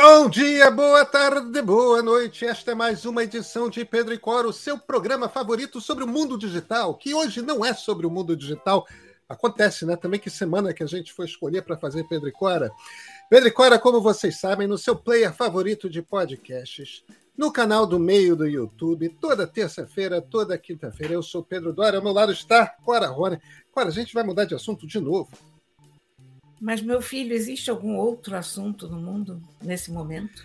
Bom 0.00 0.30
dia, 0.30 0.70
boa 0.70 1.04
tarde, 1.04 1.60
boa 1.60 2.00
noite. 2.00 2.46
Esta 2.46 2.70
é 2.70 2.74
mais 2.74 3.04
uma 3.04 3.24
edição 3.24 3.68
de 3.68 3.84
Pedro 3.84 4.14
e 4.14 4.18
Coro, 4.18 4.52
seu 4.52 4.78
programa 4.78 5.28
favorito 5.28 5.80
sobre 5.80 6.04
o 6.04 6.06
mundo 6.06 6.38
digital, 6.38 6.94
que 6.94 7.12
hoje 7.12 7.42
não 7.42 7.64
é 7.64 7.74
sobre 7.74 8.06
o 8.06 8.10
mundo 8.10 8.36
digital. 8.36 8.86
Acontece, 9.28 9.84
né? 9.84 9.96
Também 9.96 10.20
que 10.20 10.30
semana 10.30 10.72
que 10.72 10.84
a 10.84 10.86
gente 10.86 11.12
foi 11.12 11.26
escolher 11.26 11.62
para 11.62 11.76
fazer 11.76 12.04
Pedro 12.04 12.28
e 12.28 12.32
Cora. 12.32 12.70
Pedro 13.28 13.48
e 13.48 13.50
Cora, 13.50 13.76
como 13.76 14.00
vocês 14.00 14.38
sabem, 14.38 14.68
no 14.68 14.78
seu 14.78 14.94
player 14.94 15.34
favorito 15.34 15.90
de 15.90 16.00
podcasts, 16.00 17.02
no 17.36 17.50
canal 17.50 17.84
do 17.84 17.98
meio 17.98 18.36
do 18.36 18.46
YouTube, 18.46 19.08
toda 19.20 19.48
terça-feira, 19.48 20.22
toda 20.22 20.56
quinta-feira. 20.56 21.14
Eu 21.14 21.24
sou 21.24 21.42
Pedro 21.42 21.72
Dória, 21.72 21.98
ao 21.98 22.04
meu 22.04 22.12
lado 22.12 22.30
está 22.30 22.68
Cora 22.84 23.08
Rony. 23.08 23.40
Cora, 23.72 23.88
a 23.88 23.92
gente 23.92 24.14
vai 24.14 24.22
mudar 24.22 24.44
de 24.44 24.54
assunto 24.54 24.86
de 24.86 25.00
novo. 25.00 25.28
Mas, 26.60 26.82
meu 26.82 27.00
filho, 27.00 27.34
existe 27.34 27.70
algum 27.70 27.96
outro 27.96 28.36
assunto 28.36 28.88
no 28.88 29.00
mundo 29.00 29.40
nesse 29.62 29.90
momento? 29.92 30.44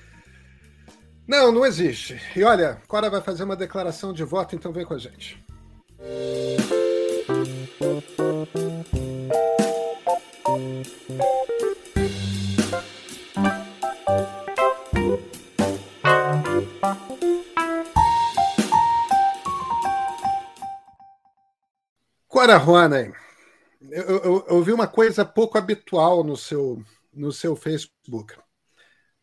Não, 1.27 1.51
não 1.51 1.65
existe. 1.65 2.19
E 2.35 2.43
olha, 2.43 2.81
Cora 2.87 3.09
vai 3.09 3.21
fazer 3.21 3.43
uma 3.43 3.55
declaração 3.55 4.13
de 4.13 4.23
voto, 4.23 4.55
então 4.55 4.71
vem 4.71 4.85
com 4.85 4.93
a 4.93 4.97
gente. 4.97 5.43
Cora 22.27 22.57
Roney, 22.57 23.13
eu, 23.93 24.17
eu, 24.23 24.45
eu, 24.47 24.63
vi 24.63 24.73
uma 24.73 24.87
coisa 24.87 25.23
pouco 25.23 25.55
habitual 25.55 26.23
no 26.23 26.35
seu, 26.35 26.83
no 27.13 27.31
seu 27.31 27.55
Facebook. 27.55 28.35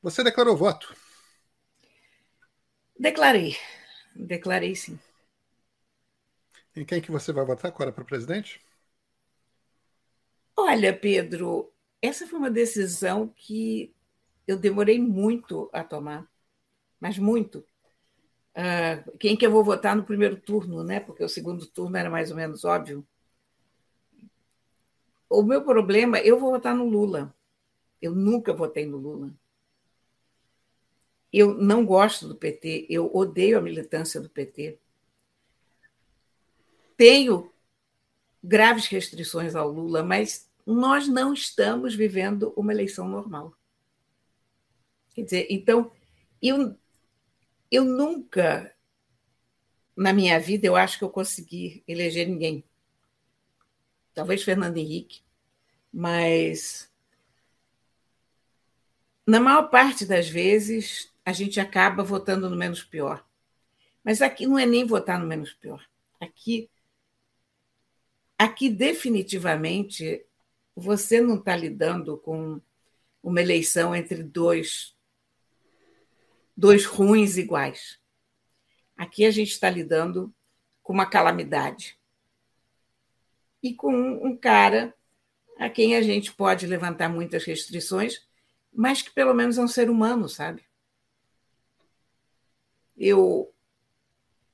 Você 0.01 0.23
declarou 0.23 0.57
voto? 0.57 0.95
Declarei. 2.97 3.57
Declarei 4.15 4.77
sim. 4.77 4.97
Em 6.77 6.85
quem 6.85 7.01
que 7.01 7.11
você 7.11 7.33
vai 7.33 7.45
votar 7.45 7.73
agora 7.73 7.91
para 7.91 8.05
presidente? 8.05 8.61
Olha, 10.57 10.97
Pedro, 10.97 11.73
essa 12.01 12.27
foi 12.27 12.39
uma 12.39 12.51
decisão 12.51 13.27
que 13.35 13.93
eu 14.47 14.57
demorei 14.57 15.01
muito 15.01 15.69
a 15.73 15.83
tomar, 15.83 16.31
mas 17.01 17.19
muito. 17.19 17.65
Uh, 18.51 19.19
quem 19.19 19.37
que 19.37 19.45
eu 19.45 19.51
vou 19.51 19.65
votar 19.65 19.97
no 19.97 20.05
primeiro 20.05 20.37
turno, 20.37 20.85
né? 20.85 21.01
Porque 21.01 21.25
o 21.25 21.29
segundo 21.29 21.67
turno 21.67 21.97
era 21.97 22.09
mais 22.09 22.31
ou 22.31 22.37
menos 22.37 22.65
óbvio. 22.65 23.05
O 25.31 25.45
meu 25.45 25.63
problema, 25.65 26.19
eu 26.19 26.41
vou 26.41 26.51
votar 26.51 26.75
no 26.75 26.85
Lula. 26.85 27.33
Eu 28.03 28.13
nunca 28.13 28.53
votei 28.53 28.85
no 28.85 28.97
Lula. 28.97 29.33
Eu 31.33 31.55
não 31.55 31.87
gosto 31.87 32.27
do 32.27 32.35
PT, 32.35 32.87
eu 32.91 33.09
odeio 33.15 33.57
a 33.57 33.63
militância 33.63 34.21
do 34.21 34.29
PT. 34.29 34.81
Tenho 36.97 37.53
graves 38.43 38.87
restrições 38.89 39.55
ao 39.55 39.71
Lula, 39.71 40.03
mas 40.03 40.51
nós 40.67 41.07
não 41.07 41.33
estamos 41.33 41.95
vivendo 41.95 42.53
uma 42.57 42.73
eleição 42.73 43.09
normal. 43.09 43.55
Quer 45.15 45.23
dizer, 45.23 45.47
então, 45.49 45.93
eu, 46.43 46.77
eu 47.71 47.85
nunca, 47.85 48.75
na 49.97 50.13
minha 50.13 50.41
vida, 50.41 50.67
eu 50.67 50.75
acho 50.75 50.99
que 50.99 51.05
eu 51.05 51.11
consegui 51.11 51.85
eleger 51.87 52.27
ninguém 52.27 52.65
talvez 54.15 54.43
Fernando 54.43 54.77
Henrique, 54.77 55.23
mas 55.93 56.91
na 59.27 59.41
maior 59.41 59.69
parte 59.71 60.05
das 60.05 60.29
vezes 60.29 61.13
a 61.25 61.33
gente 61.33 61.61
acaba 61.61 62.03
votando 62.03 62.49
no 62.49 62.57
menos 62.57 62.83
pior. 62.83 63.25
Mas 64.03 64.23
aqui 64.23 64.47
não 64.47 64.59
é 64.59 64.67
nem 64.67 64.87
votar 64.87 65.19
no 65.19 65.27
menos 65.27 65.53
pior. 65.53 65.87
Aqui, 66.19 66.69
aqui 68.39 68.69
definitivamente 68.69 70.25
você 70.75 71.21
não 71.21 71.37
está 71.37 71.55
lidando 71.55 72.17
com 72.19 72.61
uma 73.23 73.41
eleição 73.41 73.95
entre 73.95 74.23
dois 74.23 74.97
dois 76.57 76.85
ruins 76.85 77.37
iguais. 77.37 77.99
Aqui 78.97 79.25
a 79.25 79.31
gente 79.31 79.51
está 79.51 79.71
lidando 79.71 80.35
com 80.83 80.93
uma 80.93 81.09
calamidade 81.09 82.00
e 83.63 83.75
com 83.75 83.93
um 83.93 84.37
cara 84.37 84.95
a 85.59 85.69
quem 85.69 85.95
a 85.95 86.03
gente 86.03 86.33
pode 86.33 86.67
levantar 86.67 87.09
muitas 87.09 87.45
restrições, 87.45 88.27
mas 88.73 89.03
que 89.03 89.11
pelo 89.11 89.35
menos 89.35 89.59
é 89.59 89.63
um 89.63 89.69
ser 89.69 89.91
humano, 89.91 90.29
sabe? 90.29 90.65
Eu, 92.97 93.53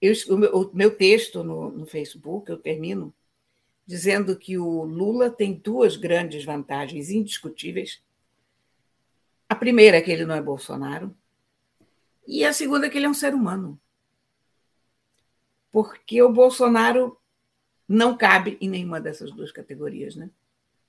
eu 0.00 0.12
o, 0.28 0.36
meu, 0.36 0.50
o 0.52 0.76
meu 0.76 0.96
texto 0.96 1.44
no, 1.44 1.70
no 1.70 1.86
Facebook, 1.86 2.50
eu 2.50 2.58
termino 2.58 3.14
dizendo 3.86 4.36
que 4.36 4.58
o 4.58 4.82
Lula 4.82 5.30
tem 5.30 5.54
duas 5.54 5.96
grandes 5.96 6.44
vantagens 6.44 7.08
indiscutíveis. 7.08 8.02
A 9.48 9.54
primeira 9.54 9.98
é 9.98 10.00
que 10.00 10.10
ele 10.10 10.26
não 10.26 10.34
é 10.34 10.42
Bolsonaro, 10.42 11.16
e 12.26 12.44
a 12.44 12.52
segunda 12.52 12.86
é 12.86 12.90
que 12.90 12.98
ele 12.98 13.06
é 13.06 13.08
um 13.08 13.14
ser 13.14 13.32
humano. 13.32 13.80
Porque 15.70 16.20
o 16.20 16.32
Bolsonaro 16.32 17.16
não 17.88 18.16
cabe 18.16 18.56
em 18.60 18.68
nenhuma 18.68 19.00
dessas 19.00 19.30
duas 19.30 19.52
categorias. 19.52 20.16
Né? 20.16 20.30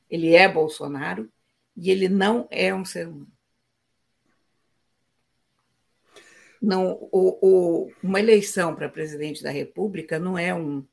Ele 0.10 0.36
é 0.36 0.48
Bolsonaro 0.48 1.30
e 1.76 1.92
ele 1.92 2.10
não 2.10 2.48
é 2.50 2.74
um 2.74 2.86
ser 2.86 3.08
humano. 3.08 3.32
Não, 6.60 7.08
o, 7.12 7.38
o, 7.42 7.92
uma 8.02 8.20
eleição 8.20 8.76
para 8.76 8.90
presidente 8.90 9.44
da 9.44 9.52
República 9.52 10.18
não 10.18 10.38
é 10.38 10.54
um 10.54 10.84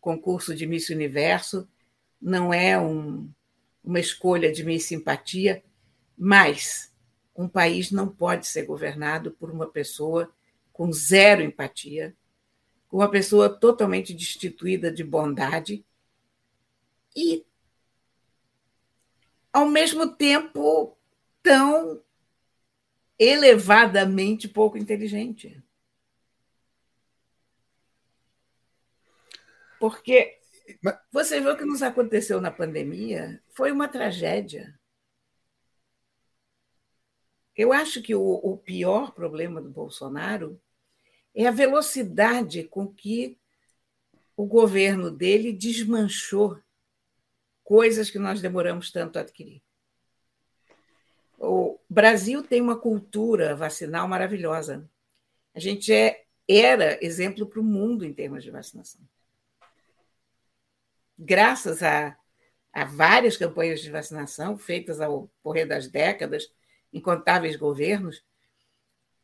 concurso 0.00 0.54
de 0.54 0.66
Miss 0.66 0.88
Universo, 0.88 1.68
não 2.20 2.52
é 2.54 2.78
um, 2.78 3.30
uma 3.84 4.00
escolha 4.00 4.50
de 4.50 4.64
Miss 4.64 4.84
Simpatia, 4.84 5.62
mas 6.16 6.90
um 7.36 7.48
país 7.48 7.90
não 7.90 8.08
pode 8.08 8.46
ser 8.46 8.64
governado 8.64 9.30
por 9.32 9.50
uma 9.50 9.66
pessoa 9.66 10.30
com 10.72 10.90
zero 10.92 11.42
empatia, 11.42 12.14
uma 12.90 13.10
pessoa 13.10 13.48
totalmente 13.48 14.12
destituída 14.12 14.90
de 14.92 15.04
bondade 15.04 15.84
e, 17.14 17.44
ao 19.52 19.66
mesmo 19.66 20.14
tempo, 20.14 20.96
tão 21.42 22.02
elevadamente 23.18 24.48
pouco 24.48 24.78
inteligente. 24.78 25.62
Porque 29.78 30.38
você 31.12 31.40
viu 31.40 31.52
o 31.52 31.56
que 31.56 31.64
nos 31.64 31.82
aconteceu 31.82 32.40
na 32.40 32.50
pandemia? 32.50 33.42
Foi 33.50 33.72
uma 33.72 33.88
tragédia. 33.88 34.78
Eu 37.56 37.72
acho 37.72 38.02
que 38.02 38.14
o, 38.14 38.22
o 38.22 38.56
pior 38.56 39.12
problema 39.12 39.60
do 39.60 39.70
Bolsonaro 39.70 40.60
é 41.34 41.46
a 41.46 41.50
velocidade 41.50 42.64
com 42.64 42.86
que 42.86 43.38
o 44.36 44.46
governo 44.46 45.10
dele 45.10 45.52
desmanchou 45.52 46.58
coisas 47.62 48.10
que 48.10 48.18
nós 48.18 48.40
demoramos 48.40 48.90
tanto 48.90 49.18
a 49.18 49.22
adquirir. 49.22 49.62
O 51.38 51.78
Brasil 51.88 52.42
tem 52.42 52.60
uma 52.60 52.78
cultura 52.78 53.54
vacinal 53.54 54.08
maravilhosa. 54.08 54.88
A 55.54 55.60
gente 55.60 55.92
é, 55.92 56.24
era 56.48 57.02
exemplo 57.04 57.46
para 57.46 57.60
o 57.60 57.64
mundo 57.64 58.04
em 58.04 58.12
termos 58.12 58.42
de 58.42 58.50
vacinação. 58.50 59.00
Graças 61.18 61.82
a, 61.82 62.16
a 62.72 62.84
várias 62.84 63.36
campanhas 63.36 63.80
de 63.80 63.90
vacinação 63.90 64.56
feitas 64.56 65.00
ao 65.00 65.30
correr 65.42 65.66
das 65.66 65.86
décadas, 65.86 66.50
incontáveis 66.92 67.56
governos, 67.56 68.24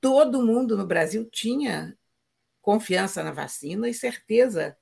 todo 0.06 0.46
mundo 0.46 0.76
no 0.76 0.86
Brasil 0.86 1.28
tinha 1.28 1.98
confiança 2.62 3.24
na 3.24 3.32
vacina 3.32 3.88
e 3.88 3.92
certeza 3.92 4.76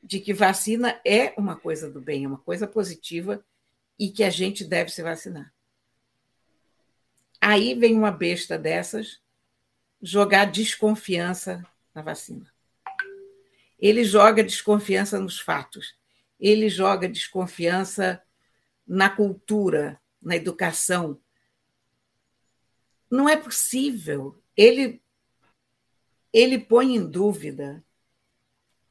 de 0.00 0.20
que 0.20 0.32
vacina 0.32 1.00
é 1.04 1.34
uma 1.36 1.56
coisa 1.56 1.90
do 1.90 2.00
bem, 2.00 2.24
é 2.24 2.28
uma 2.28 2.38
coisa 2.38 2.64
positiva 2.64 3.44
e 3.98 4.08
que 4.08 4.22
a 4.22 4.30
gente 4.30 4.64
deve 4.64 4.92
se 4.92 5.02
vacinar. 5.02 5.52
Aí 7.40 7.74
vem 7.74 7.98
uma 7.98 8.12
besta 8.12 8.56
dessas 8.56 9.20
jogar 10.00 10.44
desconfiança 10.44 11.66
na 11.92 12.02
vacina. 12.02 12.48
Ele 13.76 14.04
joga 14.04 14.44
desconfiança 14.44 15.18
nos 15.18 15.40
fatos, 15.40 15.98
ele 16.38 16.68
joga 16.68 17.08
desconfiança 17.08 18.22
na 18.86 19.10
cultura, 19.10 20.00
na 20.22 20.36
educação, 20.36 21.20
não 23.10 23.28
é 23.28 23.36
possível. 23.36 24.40
Ele, 24.56 25.02
ele 26.32 26.58
põe 26.58 26.94
em 26.94 27.06
dúvida 27.06 27.84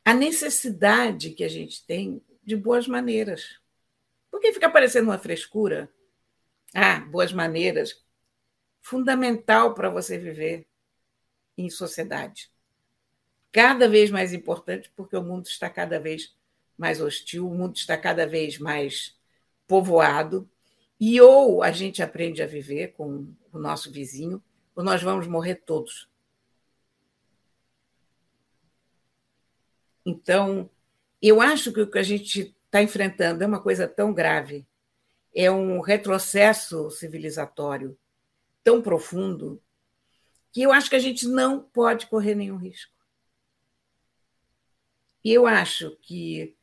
a 0.03 0.13
necessidade 0.13 1.31
que 1.31 1.43
a 1.43 1.47
gente 1.47 1.85
tem 1.85 2.21
de 2.43 2.55
boas 2.55 2.87
maneiras. 2.87 3.59
Porque 4.29 4.53
fica 4.53 4.69
parecendo 4.69 5.09
uma 5.09 5.17
frescura. 5.17 5.91
Ah, 6.73 6.99
boas 6.99 7.33
maneiras. 7.33 8.03
fundamental 8.81 9.73
para 9.73 9.89
você 9.89 10.17
viver 10.17 10.67
em 11.57 11.69
sociedade. 11.69 12.51
Cada 13.51 13.89
vez 13.89 14.11
mais 14.11 14.33
importante, 14.33 14.91
porque 14.95 15.15
o 15.15 15.23
mundo 15.23 15.47
está 15.47 15.69
cada 15.69 15.99
vez 15.99 16.35
mais 16.77 17.01
hostil, 17.01 17.47
o 17.49 17.55
mundo 17.55 17.75
está 17.77 17.97
cada 17.97 18.27
vez 18.27 18.59
mais 18.59 19.17
povoado, 19.65 20.47
e 20.99 21.19
ou 21.19 21.61
a 21.61 21.71
gente 21.71 22.01
aprende 22.01 22.41
a 22.41 22.47
viver 22.47 22.93
com 22.93 23.33
o 23.51 23.59
nosso 23.59 23.91
vizinho, 23.91 24.43
ou 24.75 24.83
nós 24.83 25.01
vamos 25.01 25.27
morrer 25.27 25.55
todos. 25.55 26.09
Então, 30.05 30.69
eu 31.21 31.41
acho 31.41 31.73
que 31.73 31.81
o 31.81 31.89
que 31.89 31.97
a 31.97 32.03
gente 32.03 32.55
está 32.65 32.81
enfrentando 32.81 33.43
é 33.43 33.47
uma 33.47 33.61
coisa 33.61 33.87
tão 33.87 34.13
grave, 34.13 34.67
é 35.33 35.49
um 35.49 35.81
retrocesso 35.81 36.89
civilizatório 36.91 37.97
tão 38.63 38.81
profundo, 38.81 39.61
que 40.51 40.61
eu 40.61 40.71
acho 40.71 40.89
que 40.89 40.95
a 40.95 40.99
gente 40.99 41.27
não 41.27 41.61
pode 41.61 42.07
correr 42.07 42.35
nenhum 42.35 42.57
risco. 42.57 42.93
E 45.23 45.33
eu 45.33 45.45
acho 45.45 45.97
que 46.01 46.54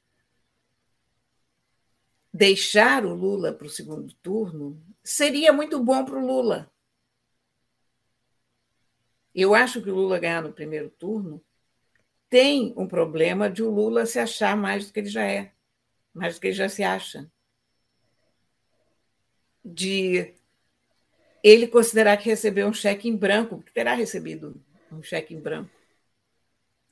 deixar 2.32 3.04
o 3.04 3.14
Lula 3.14 3.52
para 3.52 3.66
o 3.66 3.70
segundo 3.70 4.12
turno 4.14 4.82
seria 5.04 5.52
muito 5.52 5.82
bom 5.82 6.04
para 6.04 6.18
o 6.18 6.26
Lula. 6.26 6.72
Eu 9.34 9.54
acho 9.54 9.82
que 9.82 9.90
o 9.90 9.94
Lula 9.94 10.18
ganhar 10.18 10.42
no 10.42 10.52
primeiro 10.52 10.90
turno 10.90 11.42
tem 12.28 12.72
um 12.76 12.86
problema 12.86 13.50
de 13.50 13.62
o 13.62 13.70
Lula 13.70 14.06
se 14.06 14.18
achar 14.18 14.56
mais 14.56 14.86
do 14.86 14.92
que 14.92 15.00
ele 15.00 15.08
já 15.08 15.26
é, 15.26 15.52
mais 16.14 16.34
do 16.34 16.40
que 16.40 16.46
ele 16.48 16.54
já 16.54 16.68
se 16.68 16.82
acha. 16.82 17.30
De 19.64 20.34
ele 21.42 21.66
considerar 21.66 22.16
que 22.16 22.28
recebeu 22.28 22.66
um 22.66 22.72
cheque 22.72 23.08
em 23.08 23.16
branco, 23.16 23.56
porque 23.56 23.72
terá 23.72 23.94
recebido 23.94 24.62
um 24.90 25.02
cheque 25.02 25.34
em 25.34 25.40
branco 25.40 25.70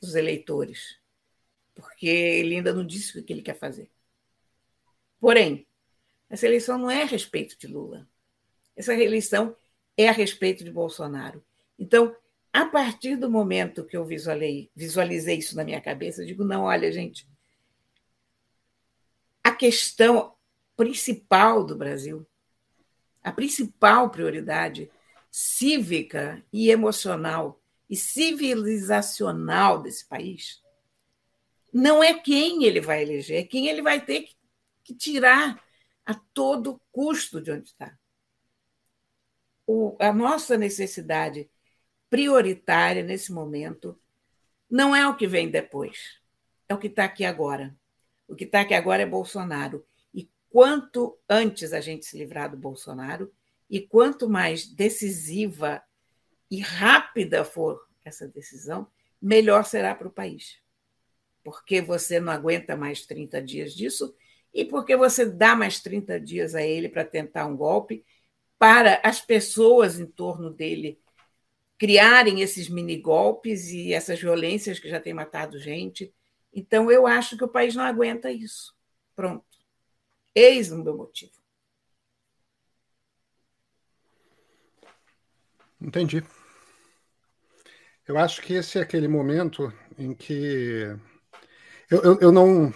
dos 0.01 0.15
eleitores, 0.15 0.99
porque 1.75 2.07
ele 2.07 2.57
ainda 2.57 2.73
não 2.73 2.85
disse 2.85 3.19
o 3.19 3.25
que 3.25 3.33
ele 3.33 3.43
quer 3.43 3.59
fazer. 3.59 3.91
Porém, 5.21 5.67
essa 6.29 6.47
eleição 6.47 6.79
não 6.79 6.91
é 6.91 7.03
a 7.03 7.07
respeito 7.07 7.59
de 7.59 7.67
Lula. 7.67 8.09
Essa 8.75 8.95
eleição 8.95 9.55
é 9.97 10.09
a 10.09 10.13
respeito 10.13 10.65
de 10.65 10.71
Bolsonaro. 10.71 11.45
Então, 11.79 12.17
a 12.53 12.65
partir 12.65 13.17
do 13.17 13.31
momento 13.31 13.85
que 13.85 13.97
eu 13.97 14.05
visualizei, 14.05 15.39
isso 15.39 15.55
na 15.55 15.65
minha 15.65 15.81
cabeça, 15.81 16.23
eu 16.23 16.27
digo: 16.27 16.45
não, 16.45 16.63
olha, 16.63 16.91
gente, 16.91 17.29
a 19.45 19.53
questão 19.53 20.35
principal 20.77 21.65
do 21.65 21.77
Brasil, 21.77 22.27
a 23.23 23.31
principal 23.31 24.09
prioridade 24.11 24.91
cívica 25.31 26.43
e 26.53 26.71
emocional 26.71 27.61
e 27.89 27.97
civilizacional 27.97 29.83
desse 29.83 30.09
país 30.09 30.63
não 31.73 32.03
é 32.03 32.15
quem 32.15 32.65
ele 32.65 32.81
vai 32.81 33.03
eleger, 33.03 33.41
é 33.41 33.45
quem 33.45 33.69
ele 33.69 33.83
vai 33.83 34.01
ter 34.01 34.23
que 34.23 34.35
tirar 34.95 35.63
a 36.05 36.15
todo 36.15 36.81
custo 36.91 37.41
de 37.41 37.53
onde 37.53 37.69
está. 37.69 37.97
O, 39.67 39.97
a 40.01 40.13
nossa 40.13 40.57
necessidade 40.57 41.49
prioritária 42.09 43.03
nesse 43.03 43.33
momento 43.33 43.99
não 44.69 44.95
é 44.95 45.07
o 45.07 45.17
que 45.17 45.27
vem 45.27 45.51
depois, 45.51 46.21
é 46.69 46.75
o 46.75 46.79
que 46.79 46.89
está 46.89 47.05
aqui 47.05 47.25
agora. 47.25 47.77
O 48.27 48.35
que 48.35 48.45
está 48.45 48.61
aqui 48.61 48.75
agora 48.75 49.03
é 49.03 49.07
Bolsonaro. 49.07 49.85
E 50.15 50.31
quanto 50.49 51.19
antes 51.29 51.73
a 51.73 51.81
gente 51.81 52.07
se 52.07 52.17
livrar 52.17 52.51
do 52.51 52.57
Bolsonaro, 52.57 53.33
e 53.69 53.81
quanto 53.81 54.29
mais 54.29 54.67
decisiva 54.67 55.83
e 56.51 56.61
rápida 56.61 57.45
for 57.45 57.87
essa 58.05 58.27
decisão, 58.27 58.89
melhor 59.21 59.65
será 59.65 59.95
para 59.95 60.09
o 60.09 60.13
país. 60.13 60.59
Porque 61.43 61.81
você 61.81 62.19
não 62.19 62.33
aguenta 62.33 62.77
mais 62.77 63.07
30 63.07 63.43
dias 63.43 63.75
disso 63.75 64.15
e 64.53 64.65
porque 64.65 64.97
você 64.97 65.25
dá 65.25 65.55
mais 65.55 65.81
30 65.81 66.21
dias 66.21 66.55
a 66.55 66.63
ele 66.63 66.89
para 66.89 67.05
tentar 67.05 67.47
um 67.47 67.57
golpe, 67.57 68.05
para 68.59 69.01
as 69.05 69.21
pessoas 69.21 69.99
em 69.99 70.07
torno 70.07 70.51
dele 70.51 71.01
criarem 71.79 72.43
esses 72.43 72.69
mini 72.69 72.99
golpes 72.99 73.71
e 73.71 73.93
essas 73.95 74.21
violências 74.21 74.79
que 74.79 74.89
já 74.89 75.01
têm 75.01 75.15
matado 75.15 75.59
gente. 75.59 76.13
Então, 76.53 76.91
eu 76.91 77.07
acho 77.07 77.39
que 77.39 77.45
o 77.45 77.49
país 77.49 77.75
não 77.75 77.85
aguenta 77.85 78.31
isso. 78.31 78.77
Pronto. 79.17 79.47
Eis 80.35 80.71
o 80.71 80.83
meu 80.83 80.97
motivo. 80.97 81.33
Entendi. 85.81 86.23
Eu 88.07 88.19
acho 88.19 88.43
que 88.43 88.55
esse 88.55 88.79
é 88.79 88.83
aquele 88.83 89.09
momento 89.09 89.73
em 89.97 90.13
que 90.13 90.99
eu, 91.91 92.03
eu, 92.03 92.19
eu 92.21 92.33
não. 92.33 92.73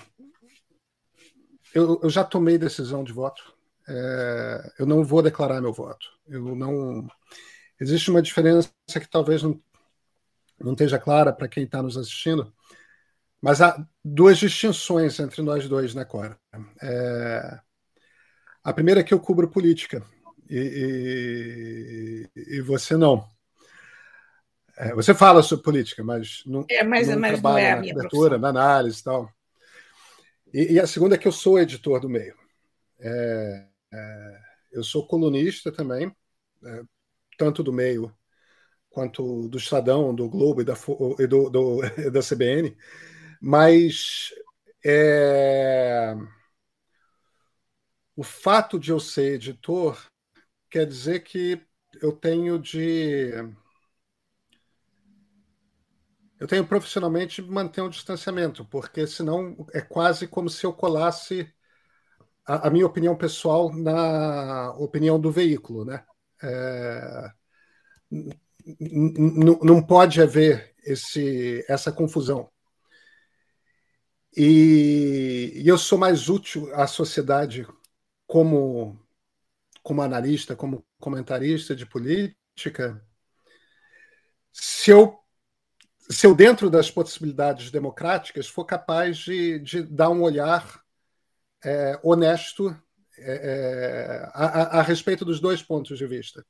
Eu, 1.75 2.01
eu, 2.03 2.09
já 2.09 2.23
tomei 2.23 2.57
decisão 2.57 3.03
de 3.03 3.13
voto. 3.13 3.53
É, 3.89 4.73
eu 4.79 4.87
não 4.87 5.05
vou 5.05 5.21
declarar 5.21 5.61
meu 5.61 5.73
voto. 5.73 6.07
Eu 6.27 6.55
não. 6.55 7.07
Existe 7.81 8.11
uma 8.11 8.23
diferença 8.23 8.71
que 8.89 9.09
talvez 9.09 9.43
não, 9.43 9.61
não 10.61 10.73
esteja 10.73 10.99
clara 10.99 11.33
para 11.33 11.49
quem 11.49 11.65
está 11.65 11.83
nos 11.83 11.97
assistindo, 11.97 12.53
mas 13.43 13.61
há 13.61 13.85
duas 14.05 14.39
distinções 14.39 15.19
entre 15.19 15.43
nós 15.43 15.69
dois, 15.69 15.95
né, 15.95 16.05
Cora? 16.05 16.39
É, 16.81 17.59
a 18.63 18.73
primeira 18.73 19.01
é 19.01 19.03
que 19.05 19.13
eu 19.13 19.21
cubro 19.21 19.51
política 19.51 20.03
e, 20.49 22.31
e, 22.37 22.57
e 22.57 22.61
você 22.63 22.97
não. 22.97 23.29
É, 24.77 24.95
você 24.95 25.15
fala 25.15 25.43
sobre 25.43 25.65
política, 25.65 26.03
mas 26.03 26.43
não, 26.47 26.65
é, 26.69 26.83
mas, 26.83 27.09
não 27.09 27.19
mas 27.19 27.33
trabalha 27.33 27.77
não 27.77 27.83
é 27.83 27.87
na 27.87 27.95
cobertura, 27.95 28.39
na 28.39 28.49
análise 28.49 29.01
e 29.01 29.05
tal. 29.05 29.31
E, 30.55 30.75
e, 30.75 30.81
a 30.81 30.87
segunda 30.87 31.17
é 31.17 31.19
que 31.19 31.27
eu 31.29 31.33
sou 31.33 31.59
editor 31.59 32.01
do 32.01 32.09
meio. 32.09 32.37
É, 33.01 33.67
é 33.93 34.41
eu 34.73 34.83
sou 34.85 35.07
colunista 35.07 35.71
também, 35.73 36.15
é, 36.65 36.83
tanto 37.39 37.63
do 37.63 37.73
meio 37.73 38.15
quanto 38.91 39.49
do 39.49 39.59
Estadão, 39.59 40.15
do 40.15 40.29
Globo 40.29 40.63
e 40.63 40.65
da, 40.65 40.75
e 41.19 41.27
do, 41.27 41.51
do, 41.51 41.81
da 42.13 42.21
CBN, 42.21 42.77
mas 43.41 44.33
é, 44.85 46.15
o 48.17 48.23
fato 48.23 48.79
de 48.79 48.91
eu 48.91 49.01
ser 49.01 49.35
editor 49.35 50.01
quer 50.71 50.87
dizer 50.87 51.21
que 51.21 51.61
eu 52.01 52.13
tenho 52.13 52.59
de. 52.59 53.33
Eu 56.39 56.47
tenho 56.47 56.67
profissionalmente 56.67 57.41
manter 57.43 57.81
um 57.81 57.89
distanciamento, 57.89 58.65
porque 58.65 59.07
senão 59.07 59.67
é 59.73 59.81
quase 59.81 60.27
como 60.27 60.51
se 60.51 60.67
eu 60.67 60.73
colasse 60.73 61.53
a, 62.47 62.69
a 62.69 62.71
minha 62.71 62.87
opinião 62.87 63.17
pessoal 63.17 63.73
na 63.73 64.73
opinião 64.73 65.19
do 65.19 65.31
veículo, 65.31 65.85
né? 65.85 66.05
É, 66.43 67.31
não 69.63 69.83
pode 69.83 70.21
haver 70.21 70.75
esse, 70.85 71.65
essa 71.69 71.93
confusão. 71.93 72.51
E, 74.37 75.53
e, 75.55 75.69
eu 75.69 75.79
sou 75.79 75.97
mais 75.99 76.29
útil 76.29 76.75
à 76.75 76.87
sociedade 76.87 77.67
como, 78.27 78.99
como 79.83 80.03
analista, 80.03 80.57
como 80.57 80.85
comentarista 80.99 81.75
de 81.77 81.87
política, 81.87 83.01
se 84.53 84.91
eu, 84.91 85.19
se 86.11 86.27
eu 86.27 86.35
dentro 86.35 86.69
das 86.69 86.91
possibilidades 86.91 87.71
democráticas, 87.71 88.47
for 88.47 88.65
capaz 88.65 89.19
de, 89.19 89.59
de 89.59 89.83
dar 89.83 90.11
um 90.11 90.23
olhar 90.23 90.83
é, 91.65 91.99
honesto 92.03 92.77
é, 93.17 93.33
é, 93.33 94.31
a, 94.35 94.45
a, 94.45 94.81
a, 94.81 94.83
respeito 94.83 95.25
dos 95.25 95.41
dois 95.41 95.63
pontos 95.63 95.97
de 95.97 96.07
vista. 96.07 96.45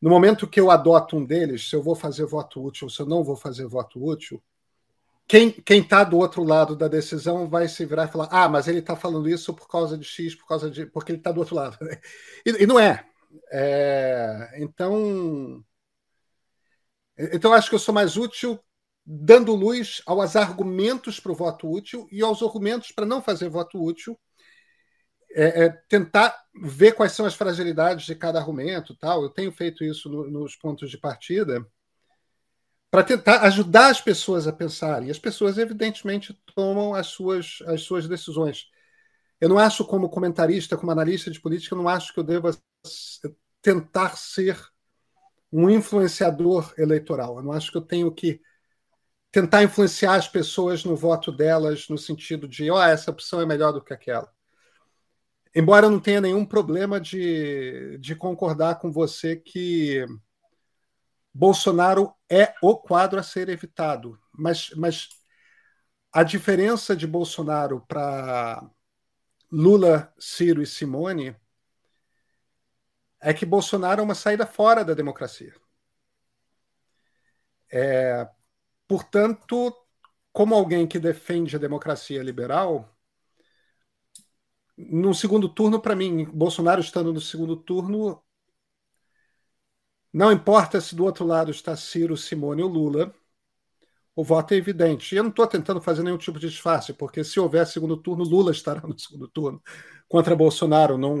No 0.00 0.10
momento 0.10 0.48
que 0.48 0.58
eu 0.58 0.70
adoto 0.70 1.16
um 1.16 1.24
deles, 1.24 1.68
se 1.68 1.76
eu 1.76 1.82
vou 1.82 1.94
fazer 1.94 2.24
voto 2.26 2.64
útil, 2.64 2.88
se 2.88 3.00
eu 3.00 3.06
não 3.06 3.22
vou 3.22 3.36
fazer 3.36 3.66
voto 3.66 4.04
útil, 4.04 4.42
quem 5.28 5.54
está 5.80 6.02
do 6.02 6.18
outro 6.18 6.42
lado 6.42 6.74
da 6.74 6.88
decisão 6.88 7.48
vai 7.48 7.68
se 7.68 7.86
virar 7.86 8.06
e 8.06 8.12
falar: 8.12 8.28
ah, 8.30 8.48
mas 8.48 8.66
ele 8.66 8.80
está 8.80 8.96
falando 8.96 9.28
isso 9.28 9.54
por 9.54 9.68
causa 9.68 9.96
de 9.96 10.04
X, 10.04 10.34
por 10.34 10.46
causa 10.46 10.70
de. 10.70 10.86
porque 10.86 11.12
ele 11.12 11.18
está 11.18 11.30
do 11.30 11.40
outro 11.40 11.54
lado. 11.54 11.78
E, 12.44 12.64
e 12.64 12.66
não 12.66 12.78
é. 12.78 13.04
é. 13.52 14.50
Então. 14.56 15.64
Então, 17.16 17.52
acho 17.52 17.68
que 17.68 17.74
eu 17.74 17.78
sou 17.78 17.94
mais 17.94 18.16
útil 18.16 18.58
dando 19.04 19.54
luz 19.54 20.00
aos 20.06 20.36
argumentos 20.36 21.18
para 21.18 21.32
o 21.32 21.34
voto 21.34 21.70
útil 21.70 22.06
e 22.10 22.22
aos 22.22 22.42
argumentos 22.42 22.92
para 22.92 23.06
não 23.06 23.20
fazer 23.20 23.48
voto 23.48 23.82
útil 23.82 24.18
é, 25.34 25.64
é, 25.64 25.68
tentar 25.88 26.36
ver 26.54 26.92
quais 26.92 27.12
são 27.12 27.24
as 27.24 27.34
fragilidades 27.34 28.04
de 28.04 28.14
cada 28.14 28.38
argumento, 28.38 28.94
tal. 28.94 29.22
Eu 29.22 29.30
tenho 29.30 29.50
feito 29.50 29.82
isso 29.82 30.08
no, 30.08 30.30
nos 30.30 30.56
pontos 30.56 30.90
de 30.90 30.98
partida 30.98 31.66
para 32.90 33.02
tentar 33.02 33.40
ajudar 33.42 33.88
as 33.88 34.00
pessoas 34.00 34.46
a 34.46 34.52
pensar. 34.52 35.02
E 35.02 35.10
as 35.10 35.18
pessoas, 35.18 35.56
evidentemente, 35.56 36.38
tomam 36.54 36.94
as 36.94 37.06
suas, 37.06 37.58
as 37.66 37.82
suas 37.82 38.06
decisões. 38.06 38.66
Eu 39.40 39.48
não 39.48 39.58
acho, 39.58 39.84
como 39.86 40.10
comentarista, 40.10 40.76
como 40.76 40.92
analista 40.92 41.30
de 41.30 41.40
política, 41.40 41.74
eu 41.74 41.78
não 41.78 41.88
acho 41.88 42.12
que 42.12 42.20
eu 42.20 42.24
deva 42.24 42.54
tentar 43.62 44.16
ser 44.16 44.58
um 45.50 45.70
influenciador 45.70 46.72
eleitoral. 46.76 47.38
Eu 47.38 47.42
não 47.42 47.52
acho 47.52 47.70
que 47.70 47.78
eu 47.78 47.82
tenho 47.82 48.12
que 48.12 48.40
tentar 49.32 49.62
influenciar 49.62 50.14
as 50.14 50.28
pessoas 50.28 50.84
no 50.84 50.94
voto 50.94 51.32
delas 51.32 51.88
no 51.88 51.96
sentido 51.96 52.46
de, 52.46 52.70
ó, 52.70 52.76
oh, 52.76 52.82
essa 52.82 53.10
opção 53.10 53.40
é 53.40 53.46
melhor 53.46 53.72
do 53.72 53.82
que 53.82 53.94
aquela. 53.94 54.30
Embora 55.54 55.86
eu 55.86 55.90
não 55.90 55.98
tenha 55.98 56.20
nenhum 56.20 56.44
problema 56.44 57.00
de, 57.00 57.98
de 57.98 58.14
concordar 58.14 58.78
com 58.78 58.92
você 58.92 59.34
que 59.36 60.04
Bolsonaro 61.32 62.14
é 62.30 62.54
o 62.62 62.76
quadro 62.76 63.18
a 63.18 63.22
ser 63.22 63.48
evitado, 63.48 64.18
mas, 64.32 64.70
mas 64.76 65.08
a 66.12 66.22
diferença 66.22 66.94
de 66.94 67.06
Bolsonaro 67.06 67.80
para 67.88 68.70
Lula, 69.50 70.12
Ciro 70.18 70.62
e 70.62 70.66
Simone 70.66 71.34
é 73.20 73.32
que 73.32 73.46
Bolsonaro 73.46 74.00
é 74.00 74.04
uma 74.04 74.14
saída 74.14 74.46
fora 74.46 74.84
da 74.84 74.94
democracia. 74.94 75.54
É, 77.70 78.28
portanto, 78.92 79.74
como 80.30 80.54
alguém 80.54 80.86
que 80.86 80.98
defende 80.98 81.56
a 81.56 81.58
democracia 81.58 82.22
liberal, 82.22 82.94
no 84.76 85.14
segundo 85.14 85.48
turno, 85.48 85.80
para 85.80 85.96
mim, 85.96 86.26
Bolsonaro 86.26 86.78
estando 86.82 87.10
no 87.10 87.20
segundo 87.20 87.56
turno, 87.56 88.22
não 90.12 90.30
importa 90.30 90.78
se 90.78 90.94
do 90.94 91.04
outro 91.04 91.24
lado 91.24 91.50
está 91.50 91.74
Ciro, 91.74 92.18
Simone 92.18 92.62
ou 92.62 92.68
Lula, 92.68 93.14
o 94.14 94.22
voto 94.22 94.52
é 94.52 94.58
evidente. 94.58 95.14
E 95.14 95.18
eu 95.18 95.22
não 95.22 95.30
estou 95.30 95.46
tentando 95.46 95.80
fazer 95.80 96.02
nenhum 96.02 96.18
tipo 96.18 96.38
de 96.38 96.50
disfarce, 96.50 96.92
porque 96.92 97.24
se 97.24 97.40
houver 97.40 97.66
segundo 97.66 97.96
turno, 97.96 98.24
Lula 98.24 98.52
estará 98.52 98.82
no 98.82 98.98
segundo 98.98 99.26
turno 99.26 99.62
contra 100.06 100.36
Bolsonaro. 100.36 100.98
Não, 100.98 101.16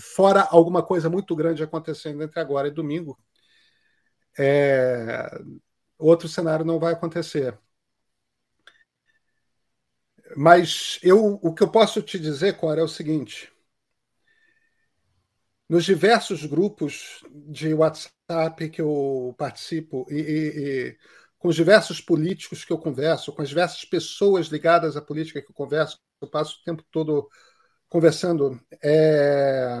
fora 0.00 0.48
alguma 0.50 0.82
coisa 0.82 1.10
muito 1.10 1.36
grande 1.36 1.62
acontecendo 1.62 2.22
entre 2.22 2.40
agora 2.40 2.68
e 2.68 2.70
domingo, 2.70 3.18
é, 4.38 5.28
outro 6.00 6.28
cenário 6.28 6.64
não 6.64 6.78
vai 6.78 6.92
acontecer. 6.92 7.58
Mas 10.36 10.98
eu, 11.02 11.38
o 11.42 11.54
que 11.54 11.62
eu 11.62 11.70
posso 11.70 12.00
te 12.02 12.18
dizer, 12.18 12.56
Cora, 12.56 12.80
é 12.80 12.84
o 12.84 12.88
seguinte: 12.88 13.52
nos 15.68 15.84
diversos 15.84 16.44
grupos 16.44 17.22
de 17.32 17.72
WhatsApp 17.74 18.70
que 18.70 18.80
eu 18.80 19.34
participo 19.38 20.06
e, 20.10 20.14
e, 20.14 20.88
e, 20.88 20.98
com 21.38 21.48
os 21.48 21.56
diversos 21.56 22.00
políticos 22.00 22.64
que 22.64 22.72
eu 22.72 22.78
converso, 22.78 23.32
com 23.32 23.42
as 23.42 23.48
diversas 23.48 23.84
pessoas 23.84 24.48
ligadas 24.48 24.96
à 24.96 25.02
política 25.02 25.40
que 25.40 25.50
eu 25.50 25.54
converso, 25.54 25.98
eu 26.20 26.28
passo 26.28 26.58
o 26.60 26.64
tempo 26.64 26.84
todo 26.90 27.28
conversando. 27.88 28.60
É... 28.82 29.80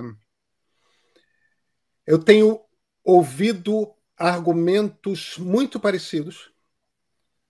Eu 2.06 2.18
tenho 2.18 2.60
ouvido 3.04 3.94
argumentos 4.20 5.38
muito 5.38 5.80
parecidos 5.80 6.52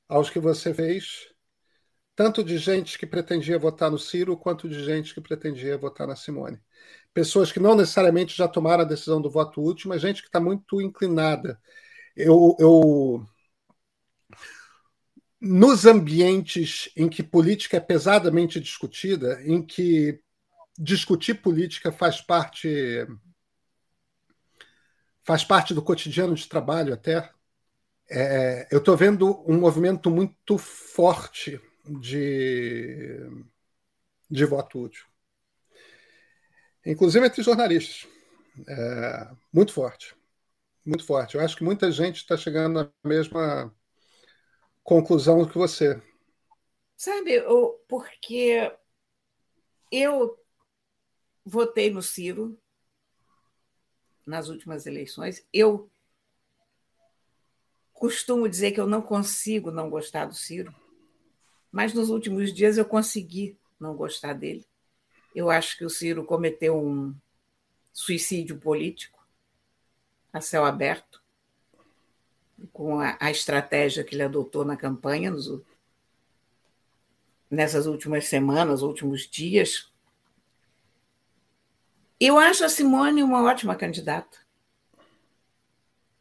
aos 0.08 0.30
que 0.30 0.38
você 0.38 0.72
fez 0.72 1.28
tanto 2.14 2.44
de 2.44 2.58
gente 2.58 2.96
que 2.96 3.06
pretendia 3.06 3.58
votar 3.58 3.90
no 3.90 3.98
Ciro 3.98 4.36
quanto 4.36 4.68
de 4.68 4.84
gente 4.84 5.12
que 5.12 5.20
pretendia 5.20 5.76
votar 5.76 6.06
na 6.06 6.14
Simone. 6.14 6.60
Pessoas 7.12 7.50
que 7.50 7.58
não 7.58 7.74
necessariamente 7.74 8.36
já 8.36 8.46
tomaram 8.46 8.82
a 8.82 8.86
decisão 8.86 9.20
do 9.20 9.30
voto 9.30 9.60
útil, 9.60 9.88
mas 9.88 10.00
gente 10.00 10.22
que 10.22 10.28
está 10.28 10.38
muito 10.38 10.80
inclinada. 10.80 11.60
Eu, 12.14 12.56
eu, 12.60 13.26
nos 15.40 15.86
ambientes 15.86 16.90
em 16.94 17.08
que 17.08 17.22
política 17.22 17.78
é 17.78 17.80
pesadamente 17.80 18.60
discutida, 18.60 19.40
em 19.42 19.64
que 19.64 20.20
discutir 20.78 21.34
política 21.34 21.90
faz 21.90 22.20
parte 22.20 23.06
faz 25.22 25.44
parte 25.44 25.74
do 25.74 25.82
cotidiano 25.82 26.34
de 26.34 26.48
trabalho 26.48 26.94
até, 26.94 27.30
é, 28.10 28.66
eu 28.70 28.78
estou 28.78 28.96
vendo 28.96 29.40
um 29.48 29.58
movimento 29.58 30.10
muito 30.10 30.58
forte 30.58 31.60
de, 31.86 33.18
de 34.28 34.44
voto 34.44 34.80
útil. 34.80 35.06
Inclusive 36.84 37.24
entre 37.24 37.42
jornalistas. 37.42 38.08
É, 38.68 39.30
muito 39.52 39.72
forte. 39.72 40.16
Muito 40.84 41.04
forte. 41.04 41.36
Eu 41.36 41.40
acho 41.40 41.56
que 41.56 41.62
muita 41.62 41.92
gente 41.92 42.16
está 42.16 42.36
chegando 42.36 42.80
à 42.80 42.90
mesma 43.04 43.72
conclusão 44.82 45.46
que 45.46 45.56
você. 45.56 46.00
Sabe, 46.96 47.42
porque 47.86 48.72
eu 49.92 50.36
votei 51.44 51.90
no 51.90 52.02
Ciro 52.02 52.60
nas 54.30 54.48
últimas 54.48 54.86
eleições. 54.86 55.44
Eu 55.52 55.90
costumo 57.92 58.48
dizer 58.48 58.70
que 58.70 58.80
eu 58.80 58.86
não 58.86 59.02
consigo 59.02 59.70
não 59.70 59.90
gostar 59.90 60.24
do 60.24 60.34
Ciro. 60.34 60.74
Mas 61.70 61.92
nos 61.92 62.08
últimos 62.08 62.52
dias 62.54 62.78
eu 62.78 62.84
consegui 62.84 63.58
não 63.78 63.94
gostar 63.94 64.32
dele. 64.32 64.64
Eu 65.34 65.50
acho 65.50 65.76
que 65.76 65.84
o 65.84 65.90
Ciro 65.90 66.24
cometeu 66.24 66.78
um 66.78 67.14
suicídio 67.92 68.58
político 68.58 69.20
a 70.32 70.40
céu 70.40 70.64
aberto, 70.64 71.20
com 72.72 73.00
a, 73.00 73.16
a 73.20 73.30
estratégia 73.30 74.04
que 74.04 74.14
ele 74.14 74.22
adotou 74.22 74.64
na 74.64 74.76
campanha 74.76 75.30
nos, 75.30 75.60
nessas 77.50 77.86
últimas 77.86 78.26
semanas, 78.26 78.82
últimos 78.82 79.28
dias. 79.28 79.89
Eu 82.20 82.38
acho 82.38 82.64
a 82.64 82.68
Simone 82.68 83.22
uma 83.22 83.42
ótima 83.42 83.74
candidata. 83.74 84.38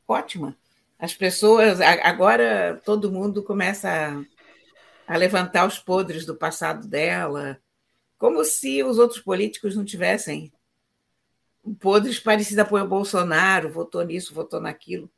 Ótima. 0.08 0.58
As 0.98 1.14
pessoas, 1.14 1.80
agora 1.82 2.82
todo 2.84 3.12
mundo 3.12 3.44
começa 3.44 3.90
a 3.90 4.40
a 5.10 5.18
levantar 5.18 5.66
os 5.68 5.80
podres 5.80 6.24
do 6.24 6.36
passado 6.36 6.88
dela, 6.88 7.60
como 8.16 8.46
se 8.46 8.84
os 8.84 9.00
outros 9.00 9.20
políticos 9.20 9.76
não 9.76 9.84
tivessem 9.84 10.54
podres 11.80 12.20
parecidos 12.20 12.60
apoio 12.60 12.84
ao 12.84 12.90
Bolsonaro, 12.90 13.72
votou 13.72 14.04
nisso, 14.04 14.36
votou 14.36 14.62
naquilo. 14.62 15.10